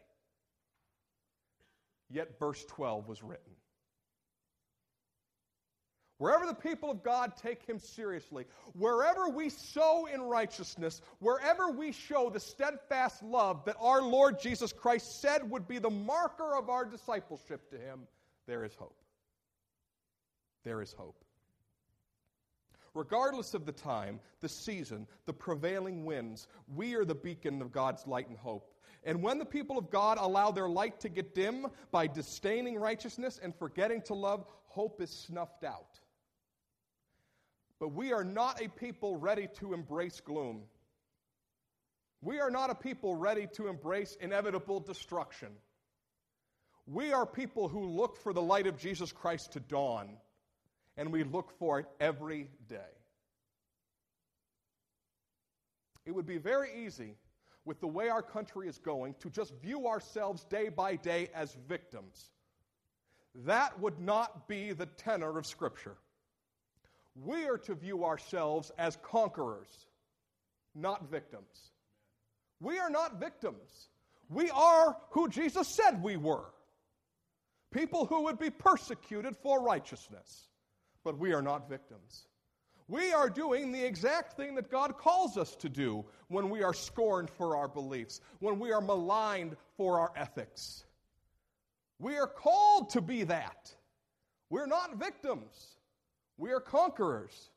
Yet 2.09 2.39
verse 2.39 2.63
12 2.65 3.07
was 3.07 3.21
written. 3.21 3.53
Wherever 6.21 6.45
the 6.45 6.53
people 6.53 6.91
of 6.91 7.01
God 7.01 7.35
take 7.35 7.65
him 7.65 7.79
seriously, 7.79 8.45
wherever 8.77 9.27
we 9.27 9.49
sow 9.49 10.05
in 10.05 10.21
righteousness, 10.21 11.01
wherever 11.17 11.71
we 11.71 11.91
show 11.91 12.29
the 12.29 12.39
steadfast 12.39 13.23
love 13.23 13.65
that 13.65 13.75
our 13.79 14.03
Lord 14.03 14.39
Jesus 14.39 14.71
Christ 14.71 15.19
said 15.19 15.49
would 15.49 15.67
be 15.67 15.79
the 15.79 15.89
marker 15.89 16.55
of 16.55 16.69
our 16.69 16.85
discipleship 16.85 17.67
to 17.71 17.77
him, 17.79 18.01
there 18.45 18.63
is 18.63 18.75
hope. 18.75 19.01
There 20.63 20.83
is 20.83 20.93
hope. 20.93 21.25
Regardless 22.93 23.55
of 23.55 23.65
the 23.65 23.71
time, 23.71 24.19
the 24.41 24.49
season, 24.49 25.07
the 25.25 25.33
prevailing 25.33 26.05
winds, 26.05 26.47
we 26.75 26.93
are 26.93 27.03
the 27.03 27.15
beacon 27.15 27.63
of 27.63 27.71
God's 27.71 28.05
light 28.05 28.29
and 28.29 28.37
hope. 28.37 28.75
And 29.03 29.23
when 29.23 29.39
the 29.39 29.45
people 29.45 29.79
of 29.79 29.89
God 29.89 30.19
allow 30.21 30.51
their 30.51 30.69
light 30.69 30.99
to 30.99 31.09
get 31.09 31.33
dim 31.33 31.65
by 31.89 32.05
disdaining 32.05 32.75
righteousness 32.75 33.39
and 33.41 33.55
forgetting 33.55 34.03
to 34.03 34.13
love, 34.13 34.45
hope 34.67 35.01
is 35.01 35.09
snuffed 35.09 35.63
out. 35.63 35.99
But 37.81 37.93
we 37.93 38.13
are 38.13 38.23
not 38.23 38.61
a 38.61 38.69
people 38.69 39.17
ready 39.17 39.47
to 39.59 39.73
embrace 39.73 40.21
gloom. 40.21 40.61
We 42.21 42.39
are 42.39 42.51
not 42.51 42.69
a 42.69 42.75
people 42.75 43.15
ready 43.15 43.47
to 43.53 43.67
embrace 43.67 44.15
inevitable 44.21 44.79
destruction. 44.81 45.49
We 46.85 47.11
are 47.11 47.25
people 47.25 47.67
who 47.67 47.87
look 47.87 48.17
for 48.17 48.33
the 48.33 48.41
light 48.41 48.67
of 48.67 48.77
Jesus 48.77 49.11
Christ 49.11 49.53
to 49.53 49.59
dawn, 49.59 50.09
and 50.95 51.11
we 51.11 51.23
look 51.23 51.57
for 51.57 51.79
it 51.79 51.87
every 51.99 52.49
day. 52.69 52.93
It 56.05 56.11
would 56.11 56.27
be 56.27 56.37
very 56.37 56.85
easy, 56.85 57.15
with 57.65 57.79
the 57.79 57.87
way 57.87 58.09
our 58.09 58.21
country 58.21 58.67
is 58.67 58.77
going, 58.77 59.15
to 59.21 59.31
just 59.31 59.55
view 59.59 59.87
ourselves 59.87 60.43
day 60.43 60.69
by 60.69 60.97
day 60.97 61.29
as 61.33 61.57
victims. 61.67 62.29
That 63.33 63.79
would 63.79 63.99
not 63.99 64.47
be 64.47 64.71
the 64.71 64.85
tenor 64.85 65.39
of 65.39 65.47
Scripture. 65.47 65.97
We 67.15 67.47
are 67.47 67.57
to 67.59 67.75
view 67.75 68.05
ourselves 68.05 68.71
as 68.77 68.97
conquerors, 69.03 69.87
not 70.75 71.09
victims. 71.09 71.71
We 72.59 72.79
are 72.79 72.89
not 72.89 73.19
victims. 73.19 73.89
We 74.29 74.49
are 74.51 74.97
who 75.09 75.27
Jesus 75.27 75.67
said 75.67 76.01
we 76.01 76.17
were 76.17 76.51
people 77.71 78.05
who 78.05 78.23
would 78.23 78.37
be 78.37 78.49
persecuted 78.49 79.35
for 79.35 79.63
righteousness. 79.63 80.49
But 81.03 81.17
we 81.17 81.33
are 81.33 81.41
not 81.41 81.67
victims. 81.67 82.27
We 82.87 83.13
are 83.13 83.29
doing 83.29 83.71
the 83.71 83.83
exact 83.83 84.33
thing 84.33 84.55
that 84.55 84.69
God 84.69 84.97
calls 84.97 85.37
us 85.37 85.55
to 85.57 85.69
do 85.69 86.05
when 86.27 86.49
we 86.49 86.61
are 86.61 86.73
scorned 86.73 87.29
for 87.29 87.55
our 87.55 87.67
beliefs, 87.67 88.19
when 88.39 88.59
we 88.59 88.71
are 88.71 88.81
maligned 88.81 89.55
for 89.77 89.99
our 89.99 90.11
ethics. 90.15 90.83
We 91.99 92.17
are 92.17 92.27
called 92.27 92.89
to 92.91 93.01
be 93.01 93.23
that. 93.23 93.73
We're 94.49 94.67
not 94.67 94.97
victims. 94.97 95.77
We 96.37 96.51
are 96.51 96.59
conquerors. 96.59 97.49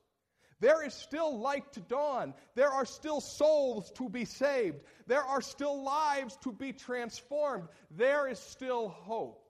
There 0.61 0.85
is 0.87 0.95
still 0.95 1.39
light 1.39 1.73
to 1.73 1.81
dawn. 1.81 2.35
There 2.55 2.71
are 2.71 2.87
still 2.87 3.21
souls 3.21 3.91
to 3.97 4.09
be 4.09 4.25
saved. 4.25 4.79
There 5.07 5.23
are 5.23 5.43
still 5.43 5.83
lives 5.83 6.37
to 6.43 6.53
be 6.53 6.73
transformed. 6.73 7.69
There 7.91 8.29
is 8.29 8.39
still 8.39 8.89
hope. 8.89 9.41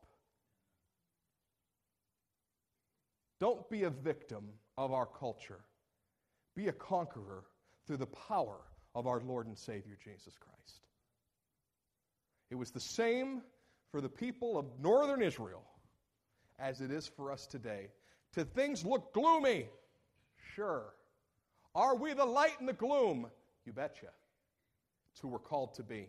Don't 3.41 3.69
be 3.69 3.85
a 3.85 3.91
victim 3.91 4.49
of 4.79 4.93
our 4.93 5.07
culture. 5.07 5.61
Be 6.57 6.69
a 6.69 6.73
conqueror 6.73 7.45
through 7.87 7.99
the 7.99 8.07
power 8.07 8.61
of 8.95 9.07
our 9.07 9.21
Lord 9.21 9.47
and 9.47 9.59
Savior 9.59 9.97
Jesus 10.03 10.35
Christ. 10.39 10.81
It 12.51 12.55
was 12.55 12.71
the 12.71 12.81
same 12.81 13.43
for 13.91 14.01
the 14.01 14.09
people 14.09 14.59
of 14.59 14.67
northern 14.81 15.23
Israel 15.23 15.65
as 16.59 16.81
it 16.81 16.91
is 16.91 17.07
for 17.07 17.33
us 17.33 17.47
today. 17.47 17.89
Do 18.35 18.45
things 18.45 18.85
look 18.85 19.13
gloomy? 19.13 19.69
Sure. 20.55 20.95
Are 21.75 21.97
we 21.97 22.13
the 22.13 22.25
light 22.25 22.57
in 22.61 22.67
the 22.67 22.73
gloom? 22.73 23.29
You 23.65 23.73
betcha. 23.73 24.09
It's 25.13 25.21
who 25.21 25.29
we're 25.29 25.39
called 25.39 25.75
to 25.75 25.83
be. 25.83 26.09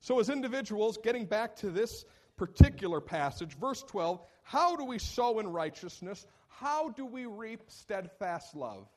So, 0.00 0.18
as 0.20 0.30
individuals, 0.30 0.98
getting 1.02 1.26
back 1.26 1.56
to 1.56 1.70
this 1.70 2.04
particular 2.36 3.00
passage, 3.00 3.54
verse 3.58 3.82
12, 3.82 4.20
how 4.42 4.76
do 4.76 4.84
we 4.84 4.98
sow 4.98 5.38
in 5.38 5.48
righteousness? 5.48 6.26
How 6.48 6.90
do 6.90 7.04
we 7.04 7.26
reap 7.26 7.62
steadfast 7.68 8.56
love? 8.56 8.88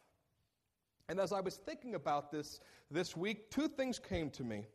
And 1.10 1.20
as 1.20 1.34
I 1.34 1.42
was 1.42 1.56
thinking 1.58 1.96
about 1.96 2.32
this 2.32 2.60
this 2.90 3.16
week, 3.18 3.50
two 3.52 3.68
things 3.68 4.00
came 4.00 4.30
to 4.32 4.44
me. 4.44 4.66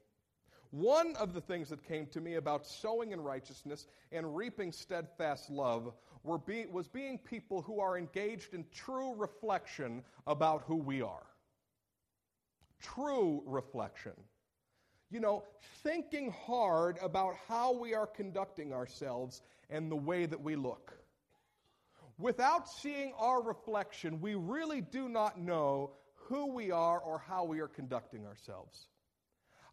One 0.71 1.17
of 1.17 1.33
the 1.33 1.41
things 1.41 1.71
that 1.71 1.83
came 1.83 2.07
to 2.09 2.21
me 2.21 2.35
about 2.35 2.67
sowing 2.67 3.13
in 3.13 3.21
righteousness 3.23 3.87
and 4.13 4.37
reaping 4.37 4.73
steadfast 4.73 5.49
love 5.51 5.95
be, 6.47 6.67
was 6.71 6.89
being 6.89 7.19
people 7.19 7.63
who 7.63 7.81
are 7.81 7.99
engaged 7.99 8.55
in 8.55 8.65
true 8.73 9.15
reflection 9.15 10.03
about 10.27 10.63
who 10.67 10.77
we 10.77 11.03
are. 11.03 11.27
True 12.81 13.43
reflection. 13.47 14.13
You 15.11 15.21
know, 15.21 15.45
thinking 15.83 16.35
hard 16.47 16.99
about 17.03 17.37
how 17.49 17.73
we 17.73 17.95
are 17.95 18.07
conducting 18.07 18.73
ourselves 18.73 19.43
and 19.71 19.91
the 19.91 19.97
way 19.97 20.27
that 20.27 20.41
we 20.41 20.55
look. 20.55 20.93
Without 22.19 22.69
seeing 22.69 23.13
our 23.19 23.41
reflection, 23.41 24.21
we 24.21 24.35
really 24.35 24.81
do 24.81 25.09
not 25.09 25.41
know 25.41 25.93
who 26.15 26.53
we 26.53 26.71
are 26.71 26.99
or 26.99 27.19
how 27.19 27.45
we 27.45 27.61
are 27.61 27.69
conducting 27.69 28.27
ourselves. 28.27 28.89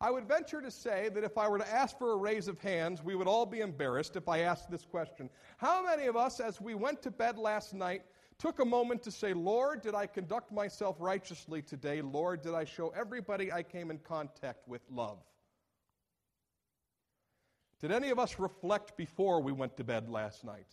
I 0.02 0.12
would 0.12 0.28
venture 0.28 0.62
to 0.62 0.70
say 0.70 1.10
that 1.14 1.24
if 1.24 1.38
I 1.38 1.48
were 1.48 1.58
to 1.58 1.74
ask 1.74 1.98
for 1.98 2.12
a 2.12 2.18
raise 2.18 2.48
of 2.48 2.60
hands, 2.60 3.04
we 3.04 3.16
would 3.16 3.28
all 3.28 3.46
be 3.46 3.62
embarrassed 3.62 4.16
if 4.16 4.28
I 4.28 4.40
asked 4.40 4.70
this 4.70 4.86
question. 4.86 5.30
How 5.58 5.84
many 5.84 6.08
of 6.08 6.16
us, 6.16 6.40
as 6.40 6.60
we 6.60 6.76
went 6.76 7.02
to 7.04 7.12
bed 7.12 7.38
last 7.38 7.74
night, 7.74 8.04
took 8.38 8.60
a 8.60 8.66
moment 8.66 9.02
to 9.04 9.12
say, 9.12 9.34
Lord, 9.34 9.82
did 9.82 9.96
I 9.96 10.06
conduct 10.08 10.52
myself 10.52 10.98
righteously 11.00 11.62
today? 11.62 12.02
Lord, 12.02 12.42
did 12.42 12.54
I 12.54 12.66
show 12.66 12.90
everybody 12.90 13.52
I 13.52 13.64
came 13.64 13.90
in 13.90 14.00
contact 14.00 14.68
with 14.68 14.82
love? 14.92 15.20
Did 17.80 17.92
any 17.92 18.10
of 18.10 18.20
us 18.20 18.40
reflect 18.40 18.98
before 18.98 19.42
we 19.42 19.52
went 19.52 19.78
to 19.78 19.84
bed 19.84 20.10
last 20.10 20.44
night 20.44 20.68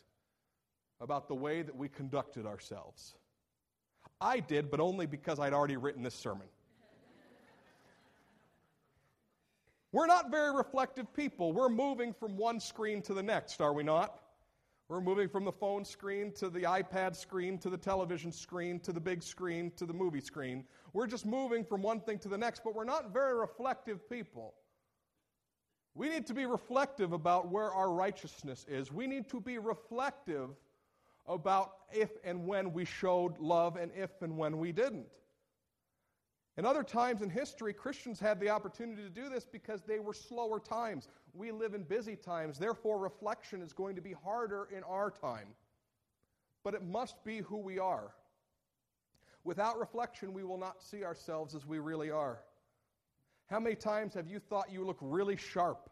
about 1.00 1.29
the 1.29 1.35
way 1.35 1.62
that 1.62 1.76
we 1.76 1.88
conducted 1.88 2.47
ourselves? 2.47 3.14
I 4.21 4.41
did, 4.41 4.71
but 4.71 4.81
only 4.81 5.07
because 5.07 5.38
I'd 5.38 5.52
already 5.52 5.76
written 5.76 6.02
this 6.02 6.14
sermon. 6.14 6.47
We're 9.93 10.07
not 10.07 10.31
very 10.31 10.57
reflective 10.57 11.13
people. 11.15 11.53
We're 11.53 11.69
moving 11.69 12.15
from 12.15 12.37
one 12.37 12.61
screen 12.61 13.03
to 13.03 13.15
the 13.15 13.23
next, 13.23 13.61
are 13.61 13.75
we 13.75 13.83
not? 13.83 14.19
We're 14.89 15.01
moving 15.01 15.29
from 15.29 15.45
the 15.45 15.53
phone 15.53 15.85
screen 15.85 16.33
to 16.33 16.51
the 16.51 16.63
iPad 16.63 17.15
screen 17.15 17.59
to 17.59 17.71
the 17.71 17.77
television 17.77 18.33
screen 18.33 18.81
to 18.81 18.93
the 18.93 19.01
big 19.01 19.23
screen 19.23 19.71
to 19.77 19.87
the 19.87 19.93
movie 19.93 20.21
screen. 20.21 20.65
We're 20.93 21.07
just 21.07 21.25
moving 21.25 21.65
from 21.65 21.83
one 21.83 22.01
thing 22.01 22.19
to 22.21 22.29
the 22.29 22.37
next, 22.37 22.63
but 22.65 22.75
we're 22.75 22.85
not 22.85 23.13
very 23.13 23.35
reflective 23.39 24.09
people. 24.11 24.55
We 25.95 26.09
need 26.09 26.27
to 26.27 26.35
be 26.35 26.47
reflective 26.47 27.13
about 27.13 27.51
where 27.51 27.71
our 27.71 27.93
righteousness 27.93 28.65
is. 28.69 28.91
We 28.91 29.07
need 29.07 29.29
to 29.29 29.41
be 29.41 29.59
reflective 29.59 30.51
about 31.27 31.73
if 31.93 32.11
and 32.25 32.47
when 32.47 32.73
we 32.73 32.85
showed 32.85 33.39
love 33.39 33.77
and 33.77 33.93
if 33.95 34.11
and 34.23 34.37
when 34.37 34.59
we 34.59 34.73
didn't. 34.73 35.07
In 36.59 36.66
other 36.66 36.82
times 36.82 37.23
in 37.23 37.30
history, 37.30 37.73
Christians 37.73 38.21
had 38.21 38.38
the 38.38 38.50
opportunity 38.50 39.02
to 39.02 39.09
do 39.09 39.30
this 39.30 39.44
because 39.44 39.80
they 39.82 40.00
were 40.00 40.12
slower 40.12 40.61
times. 40.61 41.09
We 41.32 41.50
live 41.50 41.73
in 41.73 41.82
busy 41.82 42.14
times, 42.14 42.59
therefore, 42.59 42.99
reflection 42.99 43.62
is 43.62 43.73
going 43.73 43.97
to 43.97 44.02
be 44.02 44.12
harder 44.12 44.68
in 44.76 44.82
our 44.82 45.11
time. 45.11 45.49
But 46.62 46.75
it 46.75 46.85
must 46.85 47.25
be 47.25 47.38
who 47.38 47.56
we 47.56 47.78
are. 47.78 48.12
Without 49.44 49.78
reflection, 49.78 50.35
we 50.35 50.44
will 50.44 50.59
not 50.59 50.82
see 50.82 51.04
ourselves 51.04 51.54
as 51.54 51.66
we 51.66 51.78
really 51.78 52.11
are. 52.11 52.40
How 53.47 53.59
many 53.59 53.75
times 53.75 54.14
have 54.14 54.28
you 54.28 54.38
thought 54.38 54.71
you 54.71 54.85
look 54.85 54.99
really 55.00 55.37
sharp, 55.37 55.90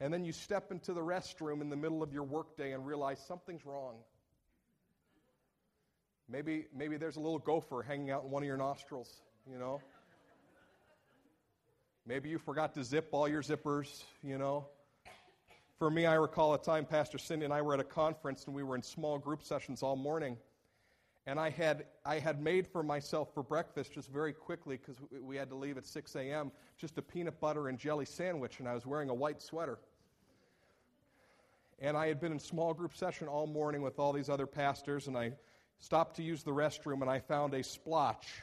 and 0.00 0.14
then 0.14 0.24
you 0.24 0.32
step 0.32 0.70
into 0.70 0.92
the 0.94 1.02
restroom 1.02 1.60
in 1.60 1.68
the 1.68 1.76
middle 1.76 2.04
of 2.04 2.12
your 2.12 2.24
workday 2.24 2.72
and 2.72 2.86
realize 2.86 3.20
something's 3.26 3.66
wrong? 3.66 3.96
Maybe, 6.28 6.66
maybe 6.74 6.96
there's 6.96 7.16
a 7.16 7.20
little 7.20 7.40
gopher 7.40 7.82
hanging 7.82 8.10
out 8.10 8.24
in 8.24 8.30
one 8.30 8.44
of 8.44 8.46
your 8.46 8.56
nostrils 8.56 9.22
you 9.50 9.58
know. 9.58 9.80
Maybe 12.06 12.28
you 12.28 12.38
forgot 12.38 12.74
to 12.74 12.84
zip 12.84 13.08
all 13.12 13.28
your 13.28 13.42
zippers, 13.42 14.02
you 14.22 14.38
know. 14.38 14.66
For 15.78 15.90
me, 15.90 16.06
I 16.06 16.14
recall 16.14 16.54
a 16.54 16.58
time 16.58 16.84
Pastor 16.84 17.18
Cindy 17.18 17.44
and 17.44 17.54
I 17.54 17.62
were 17.62 17.74
at 17.74 17.80
a 17.80 17.84
conference 17.84 18.46
and 18.46 18.54
we 18.54 18.62
were 18.62 18.76
in 18.76 18.82
small 18.82 19.18
group 19.18 19.42
sessions 19.42 19.82
all 19.82 19.96
morning. 19.96 20.36
And 21.26 21.38
I 21.38 21.50
had, 21.50 21.86
I 22.04 22.18
had 22.18 22.42
made 22.42 22.66
for 22.66 22.82
myself 22.82 23.32
for 23.32 23.44
breakfast 23.44 23.92
just 23.92 24.10
very 24.10 24.32
quickly 24.32 24.76
because 24.76 24.96
we 25.20 25.36
had 25.36 25.48
to 25.50 25.54
leave 25.54 25.78
at 25.78 25.86
6 25.86 26.16
a.m. 26.16 26.50
just 26.76 26.98
a 26.98 27.02
peanut 27.02 27.40
butter 27.40 27.68
and 27.68 27.78
jelly 27.78 28.04
sandwich, 28.04 28.58
and 28.58 28.68
I 28.68 28.74
was 28.74 28.86
wearing 28.86 29.08
a 29.08 29.14
white 29.14 29.40
sweater. 29.40 29.78
And 31.78 31.96
I 31.96 32.08
had 32.08 32.20
been 32.20 32.32
in 32.32 32.40
small 32.40 32.74
group 32.74 32.96
session 32.96 33.28
all 33.28 33.46
morning 33.46 33.82
with 33.82 34.00
all 34.00 34.12
these 34.12 34.28
other 34.28 34.46
pastors, 34.46 35.06
and 35.06 35.16
I 35.16 35.32
stopped 35.78 36.16
to 36.16 36.24
use 36.24 36.42
the 36.42 36.50
restroom 36.50 37.02
and 37.02 37.10
I 37.10 37.20
found 37.20 37.54
a 37.54 37.62
splotch 37.62 38.42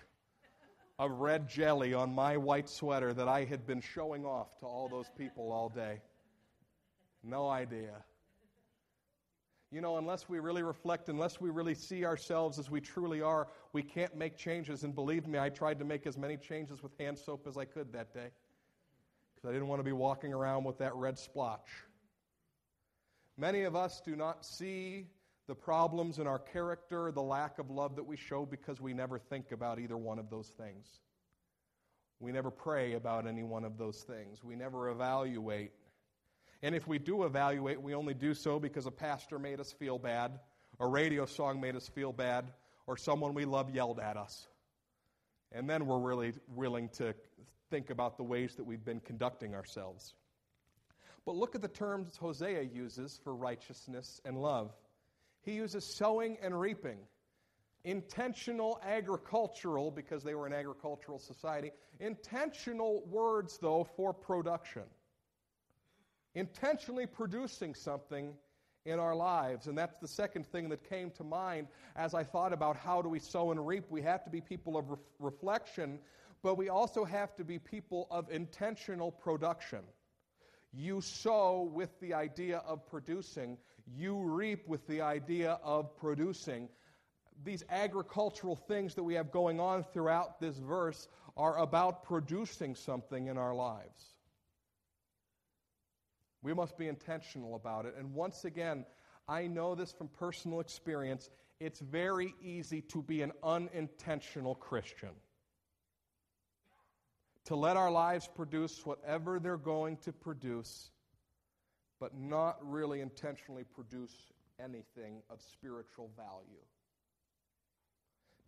of 1.00 1.22
red 1.22 1.48
jelly 1.48 1.94
on 1.94 2.14
my 2.14 2.36
white 2.36 2.70
sweater 2.70 3.14
that 3.14 3.30
I 3.30 3.46
had 3.46 3.66
been 3.66 3.80
showing 3.80 4.26
off 4.26 4.60
to 4.60 4.66
all 4.66 4.90
those 4.90 5.10
people 5.18 5.52
all 5.52 5.70
day. 5.70 6.02
No 7.24 7.48
idea. 7.48 8.04
You 9.72 9.80
know, 9.80 9.98
unless 9.98 10.28
we 10.28 10.40
really 10.40 10.64
reflect, 10.64 11.08
unless 11.08 11.40
we 11.40 11.52
really 11.52 11.76
see 11.76 12.04
ourselves 12.04 12.60
as 12.60 12.70
we 12.70 12.82
truly 12.82 13.22
are, 13.22 13.48
we 13.72 13.82
can't 13.82 14.16
make 14.18 14.36
changes. 14.36 14.84
And 14.84 14.94
believe 14.94 15.26
me, 15.26 15.40
I 15.40 15.50
tried 15.50 15.80
to 15.80 15.86
make 15.86 16.06
as 16.06 16.18
many 16.18 16.36
changes 16.36 16.84
with 16.84 16.92
hand 17.00 17.18
soap 17.18 17.48
as 17.48 17.56
I 17.56 17.66
could 17.66 17.94
that 17.94 18.14
day 18.14 18.30
because 19.36 19.50
I 19.50 19.54
didn't 19.54 19.68
want 19.70 19.80
to 19.80 19.86
be 19.86 19.94
walking 19.94 20.34
around 20.34 20.66
with 20.66 20.78
that 20.80 20.94
red 20.96 21.18
splotch. 21.18 21.70
Many 23.38 23.64
of 23.64 23.74
us 23.74 24.02
do 24.04 24.18
not 24.18 24.44
see 24.44 25.08
the 25.50 25.56
problems 25.56 26.20
in 26.20 26.28
our 26.28 26.38
character, 26.38 27.12
the 27.12 27.24
lack 27.24 27.58
of 27.58 27.72
love 27.72 27.96
that 27.96 28.04
we 28.04 28.16
show 28.16 28.46
because 28.46 28.80
we 28.80 28.94
never 28.94 29.18
think 29.18 29.52
about 29.52 29.80
either 29.80 29.98
one 29.98 30.20
of 30.20 30.30
those 30.30 30.50
things. 30.50 30.86
We 32.20 32.32
never 32.32 32.52
pray 32.52 32.94
about 32.94 33.26
any 33.26 33.42
one 33.42 33.66
of 33.66 33.76
those 33.76 34.04
things. 34.04 34.44
We 34.44 34.56
never 34.56 34.90
evaluate. 34.90 35.72
And 36.62 36.76
if 36.76 36.88
we 36.88 37.00
do 37.00 37.24
evaluate, 37.24 37.82
we 37.82 37.96
only 37.96 38.14
do 38.14 38.36
so 38.36 38.60
because 38.60 38.86
a 38.86 38.92
pastor 38.92 39.40
made 39.40 39.60
us 39.60 39.72
feel 39.72 39.98
bad, 39.98 40.40
a 40.80 40.86
radio 40.86 41.26
song 41.26 41.60
made 41.60 41.76
us 41.76 41.88
feel 41.88 42.14
bad, 42.14 42.52
or 42.86 42.96
someone 42.96 43.34
we 43.34 43.46
love 43.46 43.74
yelled 43.74 44.00
at 44.00 44.18
us. 44.18 44.48
And 45.52 45.68
then 45.68 45.88
we're 45.88 45.98
really 45.98 46.34
willing 46.54 46.90
to 46.90 47.16
think 47.72 47.90
about 47.90 48.18
the 48.18 48.24
ways 48.24 48.54
that 48.54 48.66
we've 48.66 48.86
been 48.86 49.00
conducting 49.00 49.56
ourselves. 49.56 50.14
But 51.26 51.36
look 51.36 51.56
at 51.56 51.64
the 51.64 51.68
terms 51.68 52.18
Hosea 52.18 52.62
uses 52.62 53.20
for 53.24 53.36
righteousness 53.36 54.22
and 54.26 54.40
love. 54.40 54.76
He 55.42 55.54
uses 55.54 55.86
sowing 55.86 56.38
and 56.42 56.60
reaping. 56.60 56.98
Intentional 57.86 58.80
agricultural, 58.84 59.90
because 59.90 60.24
they 60.24 60.36
were 60.36 60.46
an 60.46 60.54
agricultural 60.54 61.18
society. 61.18 61.72
Intentional 62.00 63.04
words, 63.08 63.58
though, 63.62 63.88
for 63.96 64.14
production. 64.14 64.84
Intentionally 66.36 67.06
producing 67.06 67.74
something 67.74 68.34
in 68.86 69.00
our 69.00 69.16
lives. 69.16 69.68
And 69.68 69.78
that's 69.78 69.96
the 70.00 70.08
second 70.08 70.46
thing 70.48 70.70
that 70.70 70.88
came 70.90 71.12
to 71.12 71.24
mind 71.24 71.68
as 71.96 72.14
I 72.14 72.24
thought 72.24 72.54
about 72.54 72.76
how 72.76 73.02
do 73.02 73.10
we 73.10 73.20
sow 73.20 73.52
and 73.52 73.66
reap. 73.66 73.86
We 73.90 74.02
have 74.02 74.24
to 74.24 74.30
be 74.30 74.42
people 74.42 74.78
of 74.78 74.90
re- 74.90 74.98
reflection, 75.20 76.00
but 76.42 76.56
we 76.56 76.70
also 76.70 77.04
have 77.06 77.36
to 77.36 77.44
be 77.44 77.60
people 77.60 78.08
of 78.10 78.30
intentional 78.30 79.12
production. 79.12 79.80
You 80.72 81.02
sow 81.02 81.70
with 81.74 81.90
the 82.00 82.14
idea 82.14 82.60
of 82.60 82.86
producing, 82.88 83.58
you 83.96 84.18
reap 84.18 84.68
with 84.68 84.86
the 84.88 85.02
idea 85.02 85.60
of 85.64 85.96
producing. 85.98 86.70
These 87.44 87.64
agricultural 87.70 88.56
things 88.56 88.96
that 88.96 89.04
we 89.04 89.14
have 89.16 89.32
going 89.32 89.60
on 89.60 89.84
throughout 89.84 90.40
this 90.40 90.58
verse 90.58 91.08
are 91.38 91.58
about 91.58 92.04
producing 92.04 92.76
something 92.76 93.28
in 93.28 93.38
our 93.38 93.56
lives. 93.56 94.16
We 96.42 96.54
must 96.54 96.78
be 96.78 96.88
intentional 96.88 97.56
about 97.56 97.86
it. 97.86 97.96
And 97.98 98.14
once 98.14 98.46
again, 98.46 98.86
I 99.28 99.48
know 99.48 99.76
this 99.76 99.92
from 99.92 100.08
personal 100.08 100.60
experience. 100.60 101.30
It's 101.60 101.80
very 101.80 102.34
easy 102.42 102.82
to 102.82 103.02
be 103.02 103.22
an 103.22 103.32
unintentional 103.44 104.56
Christian 104.56 105.10
to 107.50 107.56
let 107.56 107.78
our 107.78 107.90
lives 107.90 108.30
produce 108.36 108.86
whatever 108.86 109.40
they're 109.40 109.58
going 109.58 109.98
to 109.98 110.14
produce, 110.14 110.92
but 112.00 112.18
not 112.18 112.58
really 112.62 113.02
intentionally 113.02 113.64
produce 113.64 114.32
anything 114.64 115.22
of 115.30 115.42
spiritual 115.42 116.10
value. 116.16 116.64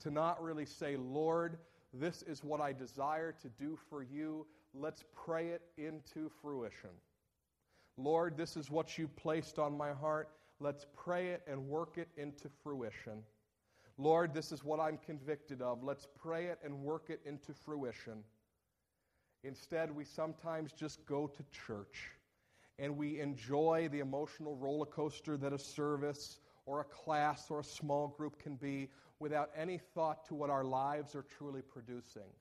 To 0.02 0.12
not 0.12 0.42
really 0.42 0.66
say, 0.66 0.96
Lord, 0.98 1.58
this 1.94 2.24
is 2.24 2.44
what 2.44 2.62
I 2.62 2.74
desire 2.74 3.34
to 3.42 3.50
do 3.50 3.78
for 3.90 4.04
you. 4.04 4.46
Let's 4.74 5.04
pray 5.14 5.50
it 5.50 5.62
into 5.78 6.32
fruition. 6.42 6.90
Lord, 7.98 8.38
this 8.38 8.56
is 8.56 8.72
what 8.72 8.98
you 8.98 9.08
placed 9.08 9.60
on 9.60 9.78
my 9.78 9.92
heart. 9.92 10.30
Let's 10.60 10.86
pray 10.96 11.30
it 11.30 11.42
and 11.48 11.68
work 11.68 11.98
it 11.98 12.08
into 12.18 12.50
fruition. 12.64 13.24
Lord, 13.98 14.34
this 14.34 14.52
is 14.52 14.64
what 14.64 14.80
I'm 14.80 14.98
convicted 14.98 15.62
of. 15.62 15.84
Let's 15.84 16.08
pray 16.20 16.46
it 16.46 16.60
and 16.64 16.82
work 16.82 17.10
it 17.10 17.20
into 17.26 17.54
fruition. 17.54 18.24
Instead, 19.44 19.94
we 19.94 20.06
sometimes 20.06 20.72
just 20.72 21.06
go 21.06 21.28
to 21.28 21.44
church 21.52 22.12
and 22.82 22.98
we 22.98 23.20
enjoy 23.20 23.88
the 23.92 24.00
emotional 24.00 24.56
roller 24.56 24.88
coaster 24.88 25.38
that 25.38 25.54
a 25.54 25.60
service 25.60 26.40
or 26.66 26.82
a 26.82 26.84
class 26.84 27.52
or 27.52 27.60
a 27.60 27.64
small 27.64 28.08
group 28.08 28.42
can 28.42 28.56
be 28.56 28.90
without 29.20 29.52
any 29.56 29.78
thought 29.78 30.26
to 30.26 30.34
what 30.34 30.50
our 30.50 30.64
lives 30.64 31.16
are 31.16 31.22
truly 31.22 31.62
producing. 31.62 32.34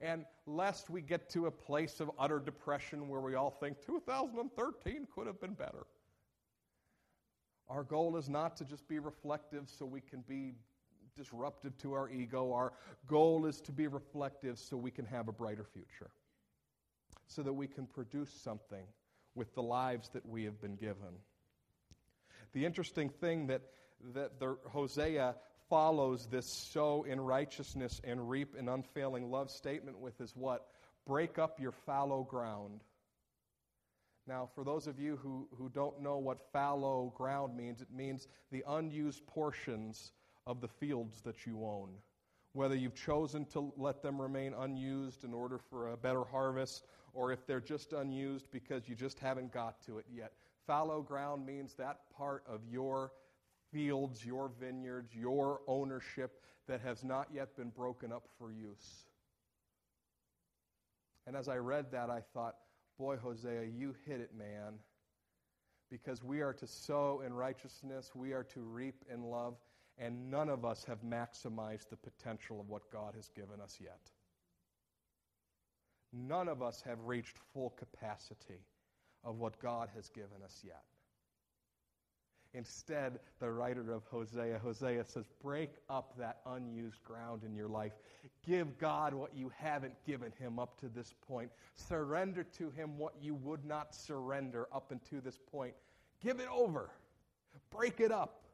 And 0.00 0.24
lest 0.46 0.90
we 0.90 1.00
get 1.00 1.30
to 1.30 1.46
a 1.46 1.50
place 1.50 2.00
of 2.00 2.10
utter 2.18 2.40
depression 2.40 3.08
where 3.08 3.20
we 3.20 3.36
all 3.36 3.50
think 3.50 3.80
2013 3.86 5.06
could 5.14 5.28
have 5.28 5.40
been 5.40 5.54
better. 5.54 5.86
Our 7.68 7.84
goal 7.84 8.16
is 8.16 8.28
not 8.28 8.56
to 8.56 8.64
just 8.64 8.88
be 8.88 8.98
reflective 8.98 9.68
so 9.68 9.86
we 9.86 10.00
can 10.00 10.24
be 10.28 10.54
disruptive 11.14 11.78
to 11.78 11.92
our 11.92 12.10
ego. 12.10 12.52
Our 12.52 12.72
goal 13.06 13.46
is 13.46 13.60
to 13.60 13.72
be 13.72 13.86
reflective 13.86 14.58
so 14.58 14.76
we 14.76 14.90
can 14.90 15.06
have 15.06 15.28
a 15.28 15.32
brighter 15.32 15.64
future, 15.64 16.10
so 17.28 17.44
that 17.44 17.52
we 17.52 17.68
can 17.68 17.86
produce 17.86 18.30
something 18.30 18.86
with 19.36 19.54
the 19.54 19.62
lives 19.62 20.08
that 20.14 20.26
we 20.26 20.44
have 20.44 20.60
been 20.60 20.74
given. 20.74 21.20
The 22.52 22.64
interesting 22.64 23.10
thing 23.10 23.48
that, 23.48 23.62
that 24.14 24.40
the 24.40 24.56
Hosea 24.70 25.36
follows 25.68 26.26
this 26.30 26.46
sow 26.46 27.04
in 27.04 27.20
righteousness 27.20 28.00
and 28.02 28.28
reap 28.28 28.54
in 28.56 28.68
unfailing 28.68 29.30
love 29.30 29.50
statement 29.50 29.98
with 29.98 30.20
is 30.20 30.34
what? 30.34 30.66
Break 31.06 31.38
up 31.38 31.60
your 31.60 31.72
fallow 31.72 32.22
ground. 32.22 32.80
Now, 34.26 34.48
for 34.54 34.64
those 34.64 34.86
of 34.86 34.98
you 34.98 35.16
who, 35.16 35.48
who 35.56 35.68
don't 35.68 36.00
know 36.00 36.18
what 36.18 36.50
fallow 36.52 37.12
ground 37.16 37.56
means, 37.56 37.80
it 37.80 37.92
means 37.94 38.26
the 38.50 38.64
unused 38.66 39.24
portions 39.26 40.12
of 40.46 40.60
the 40.60 40.68
fields 40.68 41.20
that 41.22 41.46
you 41.46 41.64
own. 41.64 41.90
Whether 42.56 42.74
you've 42.74 42.94
chosen 42.94 43.44
to 43.52 43.70
let 43.76 44.00
them 44.02 44.18
remain 44.18 44.54
unused 44.54 45.24
in 45.24 45.34
order 45.34 45.58
for 45.58 45.92
a 45.92 45.96
better 45.98 46.24
harvest, 46.24 46.86
or 47.12 47.30
if 47.30 47.46
they're 47.46 47.60
just 47.60 47.92
unused 47.92 48.46
because 48.50 48.88
you 48.88 48.94
just 48.94 49.18
haven't 49.18 49.52
got 49.52 49.84
to 49.84 49.98
it 49.98 50.06
yet. 50.10 50.32
Fallow 50.66 51.02
ground 51.02 51.44
means 51.44 51.74
that 51.74 51.98
part 52.16 52.44
of 52.48 52.62
your 52.66 53.12
fields, 53.70 54.24
your 54.24 54.50
vineyards, 54.58 55.14
your 55.14 55.60
ownership 55.66 56.40
that 56.66 56.80
has 56.80 57.04
not 57.04 57.28
yet 57.30 57.54
been 57.58 57.68
broken 57.68 58.10
up 58.10 58.24
for 58.38 58.50
use. 58.50 59.04
And 61.26 61.36
as 61.36 61.48
I 61.48 61.56
read 61.56 61.92
that, 61.92 62.08
I 62.08 62.22
thought, 62.32 62.54
boy, 62.98 63.18
Hosea, 63.18 63.64
you 63.64 63.94
hit 64.06 64.20
it, 64.20 64.30
man. 64.34 64.78
Because 65.90 66.24
we 66.24 66.40
are 66.40 66.54
to 66.54 66.66
sow 66.66 67.22
in 67.24 67.34
righteousness, 67.34 68.12
we 68.14 68.32
are 68.32 68.44
to 68.44 68.60
reap 68.60 69.04
in 69.12 69.24
love, 69.24 69.56
and 69.98 70.30
none 70.30 70.48
of 70.48 70.64
us 70.64 70.84
have 70.84 71.02
maximized 71.02 71.88
the 71.88 71.96
potential 71.96 72.60
of 72.60 72.68
what 72.68 72.90
God 72.92 73.14
has 73.14 73.30
given 73.30 73.60
us 73.60 73.78
yet. 73.80 74.00
None 76.12 76.48
of 76.48 76.62
us 76.62 76.82
have 76.82 76.98
reached 77.04 77.36
full 77.52 77.70
capacity 77.70 78.60
of 79.24 79.38
what 79.38 79.58
God 79.60 79.88
has 79.94 80.08
given 80.08 80.42
us 80.44 80.62
yet. 80.64 80.84
Instead, 82.54 83.18
the 83.38 83.50
writer 83.50 83.92
of 83.92 84.04
Hosea, 84.04 84.58
Hosea 84.58 85.04
says, 85.04 85.26
break 85.42 85.72
up 85.90 86.16
that 86.16 86.38
unused 86.46 87.02
ground 87.04 87.42
in 87.44 87.54
your 87.54 87.68
life. 87.68 87.92
Give 88.46 88.78
God 88.78 89.12
what 89.12 89.36
you 89.36 89.52
haven't 89.54 89.92
given 90.06 90.32
him 90.38 90.58
up 90.58 90.80
to 90.80 90.88
this 90.88 91.12
point. 91.28 91.50
Surrender 91.74 92.44
to 92.56 92.70
him 92.70 92.96
what 92.96 93.12
you 93.20 93.34
would 93.34 93.64
not 93.66 93.94
surrender 93.94 94.68
up 94.72 94.90
until 94.90 95.20
this 95.20 95.38
point. 95.50 95.74
Give 96.22 96.40
it 96.40 96.48
over. 96.50 96.90
Break 97.70 98.00
it 98.00 98.10
up. 98.10 98.45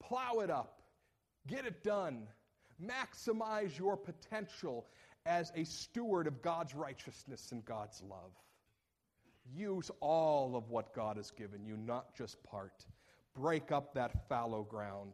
Plow 0.00 0.40
it 0.40 0.50
up. 0.50 0.82
Get 1.46 1.66
it 1.66 1.82
done. 1.82 2.26
Maximize 2.82 3.78
your 3.78 3.96
potential 3.96 4.86
as 5.24 5.52
a 5.54 5.64
steward 5.64 6.26
of 6.26 6.42
God's 6.42 6.74
righteousness 6.74 7.52
and 7.52 7.64
God's 7.64 8.02
love. 8.02 8.32
Use 9.54 9.90
all 10.00 10.56
of 10.56 10.70
what 10.70 10.94
God 10.94 11.16
has 11.16 11.30
given 11.30 11.64
you, 11.64 11.76
not 11.76 12.14
just 12.14 12.42
part. 12.42 12.84
Break 13.34 13.70
up 13.70 13.94
that 13.94 14.28
fallow 14.28 14.62
ground. 14.62 15.12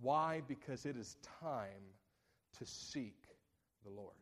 Why? 0.00 0.42
Because 0.46 0.86
it 0.86 0.96
is 0.96 1.16
time 1.40 1.92
to 2.58 2.66
seek 2.66 3.16
the 3.84 3.90
Lord. 3.90 4.14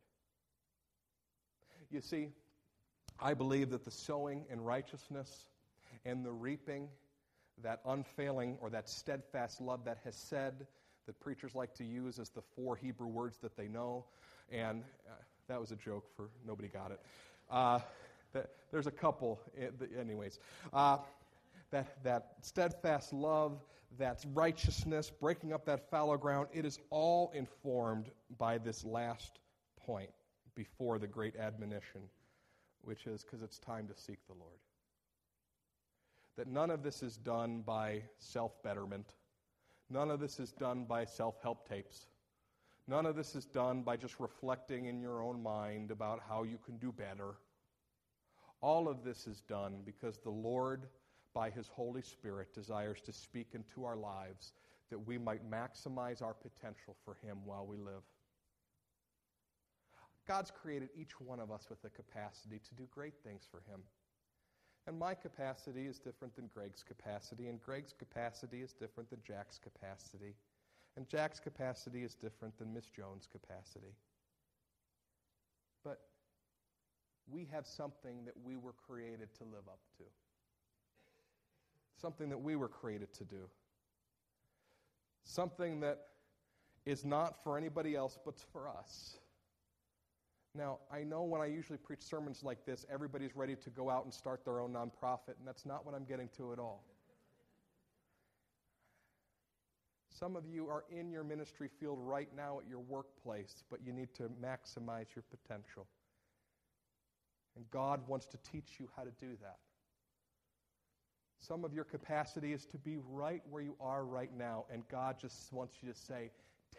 You 1.90 2.00
see, 2.00 2.30
I 3.20 3.34
believe 3.34 3.70
that 3.70 3.84
the 3.84 3.90
sowing 3.90 4.44
in 4.50 4.60
righteousness 4.60 5.48
and 6.04 6.24
the 6.24 6.32
reaping, 6.32 6.88
that 7.62 7.80
unfailing 7.86 8.58
or 8.60 8.70
that 8.70 8.88
steadfast 8.88 9.60
love 9.60 9.84
that 9.84 9.98
has 10.04 10.14
said, 10.14 10.66
that 11.06 11.18
preachers 11.20 11.54
like 11.54 11.74
to 11.74 11.84
use 11.84 12.18
as 12.18 12.28
the 12.30 12.42
four 12.54 12.76
Hebrew 12.76 13.06
words 13.06 13.38
that 13.38 13.56
they 13.56 13.68
know, 13.68 14.04
and 14.50 14.82
uh, 15.08 15.12
that 15.48 15.60
was 15.60 15.70
a 15.72 15.76
joke 15.76 16.04
for 16.16 16.28
nobody 16.46 16.68
got 16.68 16.90
it. 16.90 17.00
Uh, 17.50 17.78
that, 18.32 18.50
there's 18.70 18.86
a 18.86 18.92
couple, 18.92 19.40
eh, 19.58 19.68
anyways. 19.98 20.38
Uh, 20.72 20.98
that, 21.70 22.02
that 22.04 22.34
steadfast 22.42 23.12
love, 23.12 23.60
that 23.98 24.24
righteousness, 24.34 25.10
breaking 25.10 25.52
up 25.52 25.64
that 25.66 25.90
fallow 25.90 26.16
ground, 26.16 26.48
it 26.52 26.64
is 26.64 26.78
all 26.90 27.30
informed 27.34 28.10
by 28.38 28.58
this 28.58 28.84
last 28.84 29.38
point 29.84 30.10
before 30.54 30.98
the 30.98 31.06
great 31.06 31.36
admonition, 31.36 32.02
which 32.82 33.06
is 33.06 33.22
because 33.22 33.42
it's 33.42 33.58
time 33.58 33.86
to 33.86 33.94
seek 33.94 34.18
the 34.26 34.34
Lord. 34.34 34.58
That 36.36 36.48
none 36.48 36.70
of 36.70 36.82
this 36.82 37.02
is 37.02 37.16
done 37.16 37.62
by 37.62 38.02
self 38.18 38.62
betterment, 38.62 39.14
none 39.88 40.10
of 40.10 40.20
this 40.20 40.38
is 40.38 40.52
done 40.52 40.84
by 40.84 41.04
self 41.04 41.40
help 41.42 41.68
tapes. 41.68 42.08
None 42.88 43.06
of 43.06 43.16
this 43.16 43.34
is 43.34 43.46
done 43.46 43.82
by 43.82 43.96
just 43.96 44.20
reflecting 44.20 44.86
in 44.86 45.00
your 45.00 45.20
own 45.20 45.42
mind 45.42 45.90
about 45.90 46.20
how 46.28 46.44
you 46.44 46.58
can 46.64 46.76
do 46.78 46.92
better. 46.92 47.34
All 48.60 48.88
of 48.88 49.02
this 49.02 49.26
is 49.26 49.40
done 49.40 49.82
because 49.84 50.18
the 50.18 50.30
Lord, 50.30 50.86
by 51.34 51.50
His 51.50 51.66
Holy 51.66 52.02
Spirit, 52.02 52.54
desires 52.54 53.00
to 53.02 53.12
speak 53.12 53.48
into 53.54 53.84
our 53.84 53.96
lives 53.96 54.52
that 54.90 54.98
we 54.98 55.18
might 55.18 55.50
maximize 55.50 56.22
our 56.22 56.34
potential 56.34 56.96
for 57.04 57.16
Him 57.22 57.38
while 57.44 57.66
we 57.66 57.76
live. 57.76 58.02
God's 60.28 60.50
created 60.50 60.90
each 60.96 61.20
one 61.20 61.40
of 61.40 61.50
us 61.50 61.66
with 61.68 61.84
a 61.84 61.90
capacity 61.90 62.60
to 62.68 62.74
do 62.74 62.86
great 62.90 63.14
things 63.24 63.42
for 63.50 63.62
Him. 63.68 63.80
And 64.86 64.98
my 64.98 65.14
capacity 65.14 65.86
is 65.86 65.98
different 65.98 66.36
than 66.36 66.48
Greg's 66.54 66.82
capacity, 66.82 67.48
and 67.48 67.60
Greg's 67.60 67.92
capacity 67.92 68.62
is 68.62 68.72
different 68.72 69.10
than 69.10 69.18
Jack's 69.26 69.58
capacity. 69.58 70.34
And 70.96 71.08
Jack's 71.08 71.40
capacity 71.40 72.04
is 72.04 72.14
different 72.14 72.56
than 72.58 72.72
Miss 72.72 72.86
Jones' 72.86 73.28
capacity. 73.30 73.94
But 75.84 76.00
we 77.30 77.48
have 77.52 77.66
something 77.66 78.24
that 78.24 78.34
we 78.44 78.56
were 78.56 78.74
created 78.86 79.34
to 79.38 79.44
live 79.44 79.66
up 79.68 79.80
to, 79.98 80.04
something 82.00 82.28
that 82.28 82.40
we 82.40 82.54
were 82.54 82.68
created 82.68 83.12
to 83.14 83.24
do, 83.24 83.48
something 85.24 85.80
that 85.80 85.98
is 86.86 87.04
not 87.04 87.42
for 87.42 87.58
anybody 87.58 87.96
else 87.96 88.16
but 88.24 88.38
for 88.38 88.68
us. 88.68 89.18
Now, 90.56 90.78
I 90.90 91.02
know 91.02 91.22
when 91.22 91.42
I 91.42 91.46
usually 91.46 91.78
preach 91.78 92.00
sermons 92.00 92.42
like 92.42 92.64
this, 92.64 92.86
everybody's 92.90 93.36
ready 93.36 93.56
to 93.56 93.70
go 93.70 93.90
out 93.90 94.04
and 94.04 94.14
start 94.14 94.44
their 94.44 94.60
own 94.60 94.72
nonprofit, 94.72 95.36
and 95.38 95.46
that's 95.46 95.66
not 95.66 95.84
what 95.84 95.94
I'm 95.94 96.04
getting 96.04 96.28
to 96.38 96.52
at 96.52 96.58
all. 96.58 96.82
Some 100.18 100.34
of 100.34 100.46
you 100.46 100.66
are 100.68 100.84
in 100.90 101.10
your 101.10 101.24
ministry 101.24 101.68
field 101.78 101.98
right 102.00 102.28
now 102.34 102.58
at 102.58 102.66
your 102.66 102.80
workplace, 102.80 103.64
but 103.70 103.80
you 103.84 103.92
need 103.92 104.14
to 104.14 104.30
maximize 104.42 105.14
your 105.14 105.24
potential. 105.30 105.86
And 107.54 107.70
God 107.70 108.00
wants 108.08 108.26
to 108.28 108.38
teach 108.50 108.76
you 108.78 108.88
how 108.96 109.02
to 109.02 109.10
do 109.20 109.36
that. 109.42 109.58
Some 111.38 111.66
of 111.66 111.74
your 111.74 111.84
capacity 111.84 112.54
is 112.54 112.64
to 112.66 112.78
be 112.78 112.96
right 113.10 113.42
where 113.50 113.62
you 113.62 113.76
are 113.78 114.06
right 114.06 114.34
now, 114.34 114.64
and 114.72 114.88
God 114.88 115.16
just 115.20 115.52
wants 115.52 115.76
you 115.82 115.92
to 115.92 115.98
say, 115.98 116.30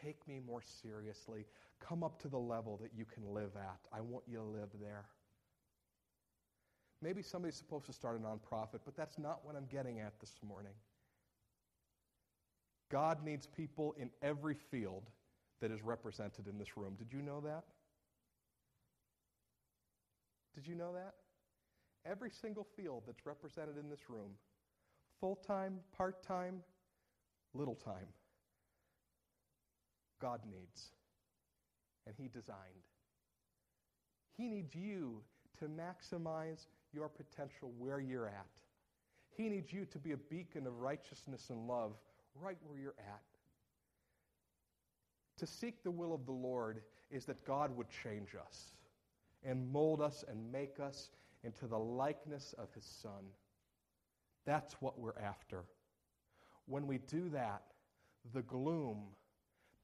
Take 0.04 0.28
me 0.28 0.40
more 0.46 0.62
seriously. 0.82 1.46
Come 1.86 2.04
up 2.04 2.20
to 2.22 2.28
the 2.28 2.38
level 2.38 2.78
that 2.82 2.92
you 2.96 3.06
can 3.06 3.34
live 3.34 3.52
at. 3.56 3.80
I 3.94 4.02
want 4.02 4.24
you 4.28 4.38
to 4.38 4.44
live 4.44 4.70
there. 4.82 5.06
Maybe 7.02 7.22
somebody's 7.22 7.56
supposed 7.56 7.86
to 7.86 7.94
start 7.94 8.20
a 8.20 8.20
nonprofit, 8.20 8.80
but 8.84 8.96
that's 8.96 9.20
not 9.20 9.46
what 9.46 9.56
I'm 9.56 9.68
getting 9.68 10.00
at 10.00 10.20
this 10.20 10.34
morning. 10.48 10.74
God 12.90 13.24
needs 13.24 13.46
people 13.46 13.94
in 14.00 14.10
every 14.22 14.56
field 14.56 15.04
that 15.62 15.72
is 15.72 15.84
represented 15.84 16.48
in 16.48 16.58
this 16.58 16.78
room. 16.78 16.96
Did 16.98 17.12
you 17.12 17.22
know 17.22 17.42
that? 17.42 17.63
Did 20.56 20.66
you 20.68 20.76
know 20.76 20.94
that? 20.94 21.13
Every 22.10 22.32
single 22.32 22.66
field 22.76 23.04
that's 23.06 23.26
represented 23.26 23.78
in 23.78 23.90
this 23.90 24.10
room 24.10 24.32
full 25.20 25.36
time, 25.36 25.80
part 25.96 26.24
time, 26.24 26.62
little 27.54 27.76
time 27.76 28.08
God 30.20 30.42
needs. 30.50 30.90
And 32.08 32.15
He 32.17 32.30
designed. 32.30 32.88
He 34.38 34.48
needs 34.48 34.74
you 34.74 35.22
to 35.60 35.65
maximize 35.65 36.67
your 36.93 37.10
potential 37.10 37.74
where 37.78 38.00
you're 38.00 38.28
at. 38.28 38.62
He 39.36 39.50
needs 39.50 39.74
you 39.74 39.86
to 39.86 40.00
be 40.00 40.13
a 40.13 40.17
beacon 40.17 40.65
of 40.65 40.80
righteousness 40.80 41.50
and 41.50 41.67
love 41.67 41.93
right 42.41 42.58
where 42.65 42.80
you're 42.80 42.96
at. 42.98 43.22
To 45.39 45.46
seek 45.46 45.84
the 45.84 45.91
will 45.91 46.13
of 46.13 46.26
the 46.26 46.32
Lord 46.32 46.82
is 47.12 47.26
that 47.26 47.46
God 47.46 47.76
would 47.76 47.88
change 48.04 48.30
us 48.39 48.72
and 49.43 49.72
mold 49.72 50.02
us 50.02 50.24
and 50.28 50.52
make 50.52 50.80
us 50.80 51.10
into 51.43 51.67
the 51.67 51.78
likeness 51.78 52.56
of 52.58 52.74
His 52.74 52.86
Son. 52.86 53.24
That's 54.46 54.74
what 54.80 55.00
we're 55.00 55.20
after. 55.20 55.65
When 56.65 56.88
we 56.88 56.98
do 56.98 57.30
that, 57.30 57.63
the 58.34 58.41
gloom 58.41 59.04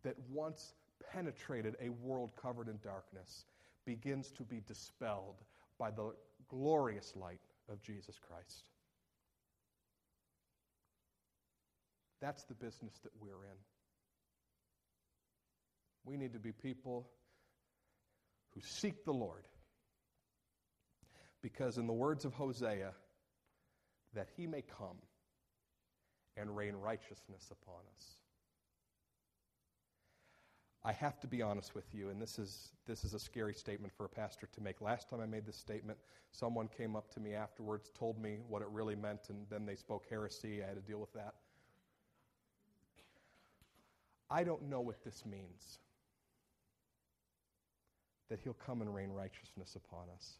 that 0.04 0.16
once 0.32 0.74
penetrated 1.12 1.76
a 1.82 1.89
world 1.89 2.32
covered 2.42 2.68
in 2.68 2.80
darkness 2.84 3.46
begins 3.86 4.32
to 4.32 4.44
be 4.44 4.62
dispelled 4.68 5.36
by 5.78 5.92
the 5.92 6.13
glorious 6.50 7.13
light 7.16 7.42
of 7.70 7.82
Jesus 7.82 8.20
Christ. 8.28 8.70
That's 12.22 12.44
the 12.46 12.54
business 12.54 12.94
that 13.04 13.12
we're 13.20 13.44
in. 13.44 13.58
We 16.06 16.18
need 16.18 16.34
to 16.34 16.39
be 16.39 16.52
people 16.52 17.10
who 18.52 18.62
seek 18.62 19.04
the 19.04 19.13
Lord. 19.13 19.44
Because, 21.42 21.78
in 21.78 21.88
the 21.88 21.94
words 21.94 22.24
of 22.24 22.34
Hosea, 22.34 22.94
that 24.13 24.30
he 24.38 24.48
may 24.48 24.62
come 24.62 24.98
and 26.38 26.56
rain 26.56 26.76
righteousness 26.76 27.52
upon 27.52 27.82
us. 27.98 28.23
I 30.86 30.91
have 30.91 31.19
to 31.22 31.28
be 31.28 31.41
honest 31.41 31.76
with 31.76 31.86
you, 31.93 32.10
and 32.10 32.22
this 32.22 32.38
is, 32.38 32.72
this 32.86 33.06
is 33.06 33.13
a 33.13 33.19
scary 33.19 33.54
statement 33.54 33.93
for 33.96 34.06
a 34.06 34.10
pastor 34.10 34.48
to 34.54 34.62
make. 34.62 34.82
Last 34.82 35.10
time 35.10 35.22
I 35.22 35.26
made 35.26 35.46
this 35.46 35.56
statement, 35.56 35.98
someone 36.32 36.67
came 36.67 36.96
up 36.96 37.10
to 37.13 37.22
me 37.22 37.34
afterwards, 37.34 37.89
told 37.98 38.22
me 38.22 38.39
what 38.50 38.62
it 38.62 38.67
really 38.69 38.96
meant, 38.96 39.30
and 39.30 39.46
then 39.50 39.65
they 39.65 39.76
spoke 39.76 40.06
heresy. 40.10 40.62
I 40.62 40.67
had 40.67 40.76
to 40.76 40.82
deal 40.82 41.00
with 41.00 41.13
that. 41.13 41.36
I 44.30 44.43
don't 44.43 44.63
know 44.69 44.82
what 44.82 45.04
this 45.06 45.24
means 45.26 45.80
that 48.30 48.39
he'll 48.39 48.54
come 48.54 48.82
and 48.82 48.93
rain 48.93 49.12
righteousness 49.12 49.76
upon 49.76 50.10
us. 50.13 50.34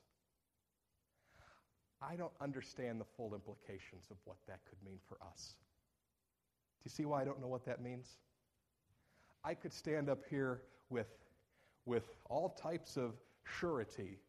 I 2.02 2.16
don't 2.18 2.34
understand 2.42 3.00
the 3.00 3.06
full 3.06 3.34
implications 3.34 4.08
of 4.12 4.18
what 4.26 4.38
that 4.48 4.60
could 4.68 4.84
mean 4.84 5.00
for 5.08 5.18
us. 5.26 5.56
Do 6.82 6.90
you 6.90 6.92
see 6.92 7.06
why 7.06 7.22
I 7.22 7.24
don't 7.24 7.40
know 7.40 7.48
what 7.48 7.66
that 7.66 7.82
means? 7.82 8.18
I 9.44 9.54
could 9.54 9.74
stand 9.74 10.10
up 10.10 10.24
here 10.30 10.62
with, 10.90 11.08
with 11.86 12.16
all 12.30 12.50
types 12.50 12.98
of 12.98 13.14
surety, 13.44 14.20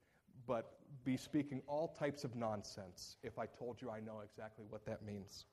but 0.46 0.72
be 1.04 1.16
speaking 1.16 1.62
all 1.66 1.88
types 1.88 2.24
of 2.24 2.34
nonsense 2.34 3.16
if 3.22 3.38
I 3.38 3.46
told 3.46 3.80
you 3.80 3.90
I 3.90 4.00
know 4.00 4.20
exactly 4.24 4.64
what 4.68 4.84
that 4.86 5.04
means. 5.04 5.46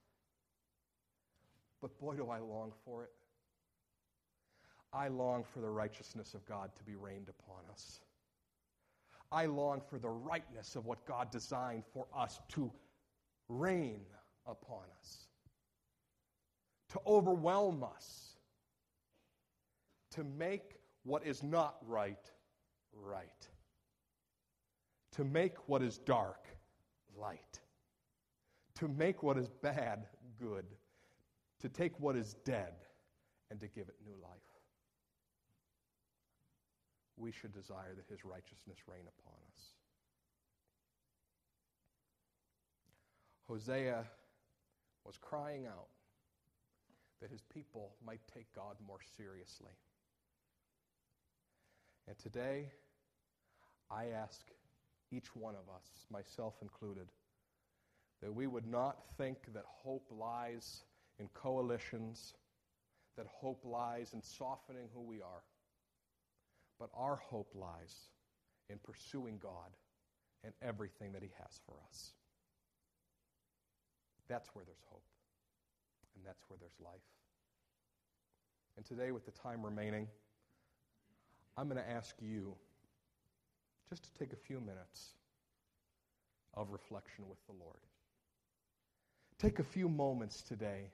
But 1.82 1.98
boy, 2.00 2.16
do 2.16 2.30
I 2.30 2.40
long 2.40 2.72
for 2.86 3.04
it. 3.04 3.12
I 4.94 5.08
long 5.08 5.44
for 5.44 5.60
the 5.62 5.70
righteousness 5.70 6.34
of 6.34 6.46
God 6.46 6.72
to 6.76 6.84
be 6.84 6.96
rained 6.96 7.30
upon 7.30 7.64
us. 7.72 8.02
I 9.32 9.46
long 9.46 9.82
for 9.90 9.98
the 9.98 10.10
rightness 10.10 10.76
of 10.76 10.86
what 10.86 11.06
God 11.06 11.32
designed 11.32 11.84
for 11.94 12.06
us 12.16 12.40
to 12.50 12.70
reign 13.48 14.02
upon 14.46 14.84
us, 15.00 15.28
to 16.90 17.00
overwhelm 17.08 17.84
us, 17.84 18.31
to 20.12 20.24
make 20.24 20.78
what 21.04 21.26
is 21.26 21.44
not 21.44 21.78
right, 21.88 22.32
right, 22.94 23.48
to 25.14 25.24
make 25.24 25.68
what 25.68 25.82
is 25.82 25.98
dark, 25.98 26.48
light, 27.18 27.60
to 28.76 28.88
make 28.88 29.24
what 29.24 29.38
is 29.38 29.50
bad, 29.50 30.06
good, 30.40 30.66
to 31.60 31.70
take 31.70 32.00
what 32.00 32.16
is 32.16 32.36
dead 32.46 32.74
and 33.50 33.60
to 33.60 33.68
give 33.68 33.88
it 33.88 33.96
new 34.06 34.16
life 34.22 34.52
we 37.22 37.32
should 37.32 37.54
desire 37.54 37.94
that 37.96 38.10
his 38.10 38.26
righteousness 38.26 38.80
reign 38.88 39.06
upon 39.08 39.38
us. 39.54 39.64
Hosea 43.48 44.06
was 45.06 45.18
crying 45.18 45.68
out 45.68 45.88
that 47.22 47.30
his 47.30 47.44
people 47.54 47.94
might 48.06 48.22
take 48.34 48.48
God 48.56 48.76
more 48.86 49.00
seriously. 49.18 49.74
And 52.12 52.20
today, 52.20 52.66
I 53.90 54.08
ask 54.08 54.46
each 55.14 55.34
one 55.34 55.56
of 55.56 55.74
us, 55.74 55.86
myself 56.12 56.56
included, 56.62 57.08
that 58.22 58.36
we 58.36 58.48
would 58.48 58.68
not 58.68 58.98
think 59.18 59.38
that 59.54 59.64
hope 59.66 60.06
lies 60.12 60.84
in 61.20 61.30
coalitions, 61.34 62.34
that 63.16 63.28
hope 63.28 63.62
lies 63.64 64.12
in 64.14 64.22
softening 64.22 64.90
who 64.94 65.00
we 65.00 65.22
are. 65.22 65.42
But 66.82 66.90
our 66.98 67.16
hope 67.16 67.54
lies 67.56 67.96
in 68.70 68.78
pursuing 68.84 69.40
God 69.42 69.72
and 70.44 70.52
everything 70.62 71.14
that 71.14 71.24
He 71.24 71.32
has 71.42 71.62
for 71.66 71.76
us. 71.88 72.12
That's 74.28 74.50
where 74.50 74.66
there's 74.66 74.84
hope, 74.90 75.06
and 76.18 76.26
that's 76.26 76.44
where 76.50 76.58
there's 76.60 76.78
life. 76.84 77.08
And 78.76 78.86
today, 78.86 79.14
with 79.14 79.26
the 79.26 79.32
time 79.32 79.64
remaining, 79.64 80.10
I'm 81.58 81.68
going 81.68 81.82
to 81.82 81.90
ask 81.90 82.16
you 82.22 82.56
just 83.90 84.04
to 84.04 84.14
take 84.20 84.34
a 84.34 84.38
few 84.38 84.60
minutes 84.60 85.14
of 86.54 86.72
reflection 86.72 87.26
with 87.30 87.40
the 87.46 87.54
Lord. 87.54 87.80
Take 89.40 89.60
a 89.60 89.64
few 89.64 89.90
moments 89.90 90.42
today, 90.44 90.92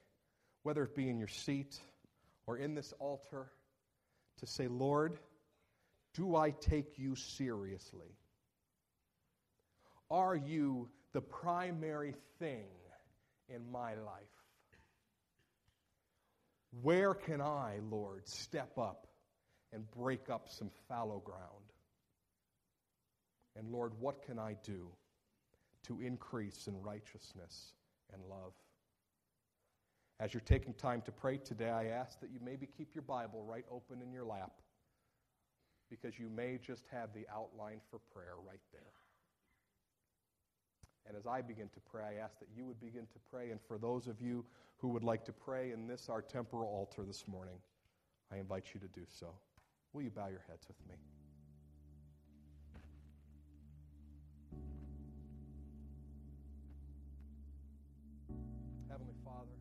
whether 0.64 0.84
it 0.84 0.96
be 0.96 1.10
in 1.10 1.20
your 1.20 1.28
seat 1.28 1.80
or 2.46 2.58
in 2.58 2.76
this 2.76 2.94
altar, 3.00 3.48
to 4.40 4.48
say, 4.48 4.68
Lord, 4.68 5.18
do 6.14 6.36
I 6.36 6.52
take 6.52 6.98
you 6.98 7.16
seriously? 7.16 8.16
Are 10.10 10.36
you 10.36 10.90
the 11.14 11.22
primary 11.22 12.16
thing 12.40 12.68
in 13.50 13.72
my 13.72 13.96
life? 13.96 14.24
Where 16.82 17.14
can 17.14 17.42
I, 17.42 17.80
Lord, 17.90 18.28
step 18.28 18.78
up 18.78 19.07
and 19.74 19.90
break 19.92 20.30
up 20.30 20.50
some 20.50 20.70
fallow 20.88 21.20
ground? 21.20 21.72
And 23.56 23.70
Lord, 23.72 23.94
what 24.00 24.22
can 24.26 24.38
I 24.38 24.56
do 24.64 24.88
to 25.88 26.02
increase 26.02 26.68
in 26.68 26.82
righteousness 26.82 27.74
and 28.14 28.22
love? 28.30 28.54
As 30.20 30.34
you're 30.34 30.42
taking 30.42 30.74
time 30.74 31.02
to 31.04 31.12
pray 31.12 31.38
today, 31.38 31.70
I 31.70 31.88
ask 31.88 32.20
that 32.22 32.32
you 32.32 32.40
maybe 32.44 32.68
keep 32.68 32.96
your 32.96 33.04
Bible 33.04 33.44
right 33.44 33.66
open 33.72 34.02
in 34.02 34.12
your 34.12 34.26
lap 34.26 34.52
because 35.90 36.20
you 36.20 36.30
may 36.30 36.58
just 36.58 36.86
have 36.92 37.14
the 37.14 37.26
outline 37.34 37.80
for 37.90 38.00
prayer 38.14 38.36
right 38.46 38.60
there. 38.72 38.82
And 41.08 41.16
as 41.16 41.26
I 41.26 41.42
begin 41.42 41.70
to 41.70 41.80
pray, 41.80 42.04
I 42.04 42.24
ask 42.24 42.38
that 42.40 42.50
you 42.56 42.66
would 42.66 42.82
begin 42.82 43.08
to 43.14 43.20
pray. 43.32 43.52
And 43.52 43.62
for 43.62 43.78
those 43.78 44.08
of 44.08 44.20
you 44.20 44.44
who 44.78 44.90
would 44.90 45.04
like 45.04 45.24
to 45.26 45.32
pray 45.34 45.72
in 45.72 45.88
this, 45.88 46.10
our 46.10 46.22
temporal 46.22 46.68
altar 46.68 47.04
this 47.04 47.28
morning, 47.28 47.58
I 48.32 48.38
invite 48.38 48.66
you 48.74 48.80
to 48.82 48.88
do 48.88 49.06
so. 49.08 49.28
Will 49.98 50.04
you 50.04 50.12
bow 50.12 50.28
your 50.28 50.44
heads 50.48 50.68
with 50.68 50.78
me? 50.88 50.94
Heavenly 58.92 59.16
Father, 59.26 59.58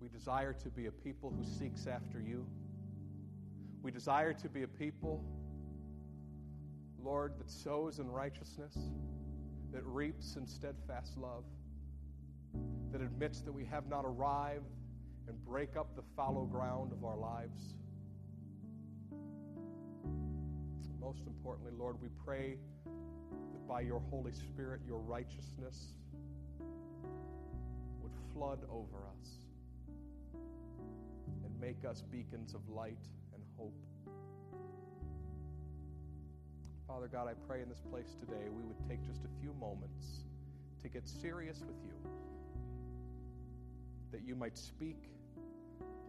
we 0.00 0.08
desire 0.08 0.52
to 0.54 0.68
be 0.70 0.86
a 0.86 0.90
people 0.90 1.30
who 1.30 1.44
seeks 1.44 1.86
after 1.86 2.20
you. 2.20 2.44
We 3.84 3.92
desire 3.92 4.32
to 4.32 4.48
be 4.48 4.64
a 4.64 4.66
people, 4.66 5.24
Lord, 7.00 7.38
that 7.38 7.48
sows 7.48 8.00
in 8.00 8.10
righteousness, 8.10 8.76
that 9.72 9.84
reaps 9.84 10.34
in 10.34 10.48
steadfast 10.48 11.16
love, 11.16 11.44
that 12.90 13.00
admits 13.00 13.40
that 13.42 13.52
we 13.52 13.66
have 13.66 13.88
not 13.88 14.04
arrived 14.04 14.74
and 15.28 15.44
break 15.44 15.76
up 15.76 15.94
the 15.94 16.02
fallow 16.16 16.44
ground 16.44 16.90
of 16.90 17.04
our 17.04 17.16
lives. 17.16 17.76
Most 21.02 21.26
importantly, 21.26 21.72
Lord, 21.76 22.00
we 22.00 22.08
pray 22.24 22.58
that 22.84 23.66
by 23.66 23.80
your 23.80 24.00
Holy 24.08 24.32
Spirit, 24.32 24.82
your 24.86 25.00
righteousness 25.00 25.94
would 28.00 28.12
flood 28.32 28.60
over 28.70 28.98
us 29.20 29.28
and 31.44 31.60
make 31.60 31.84
us 31.84 32.02
beacons 32.02 32.54
of 32.54 32.60
light 32.68 33.02
and 33.34 33.42
hope. 33.58 33.74
Father 36.86 37.08
God, 37.08 37.26
I 37.26 37.34
pray 37.48 37.62
in 37.62 37.68
this 37.68 37.82
place 37.90 38.14
today 38.20 38.48
we 38.48 38.62
would 38.62 38.88
take 38.88 39.04
just 39.04 39.24
a 39.24 39.40
few 39.40 39.52
moments 39.54 40.24
to 40.82 40.88
get 40.88 41.08
serious 41.08 41.64
with 41.66 41.82
you, 41.84 42.10
that 44.12 44.22
you 44.22 44.36
might 44.36 44.56
speak 44.56 45.10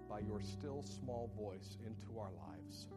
by 0.07 0.19
your 0.19 0.41
still 0.41 0.83
small 0.83 1.31
voice 1.35 1.77
into 1.83 2.19
our 2.19 2.31
lives. 2.47 2.87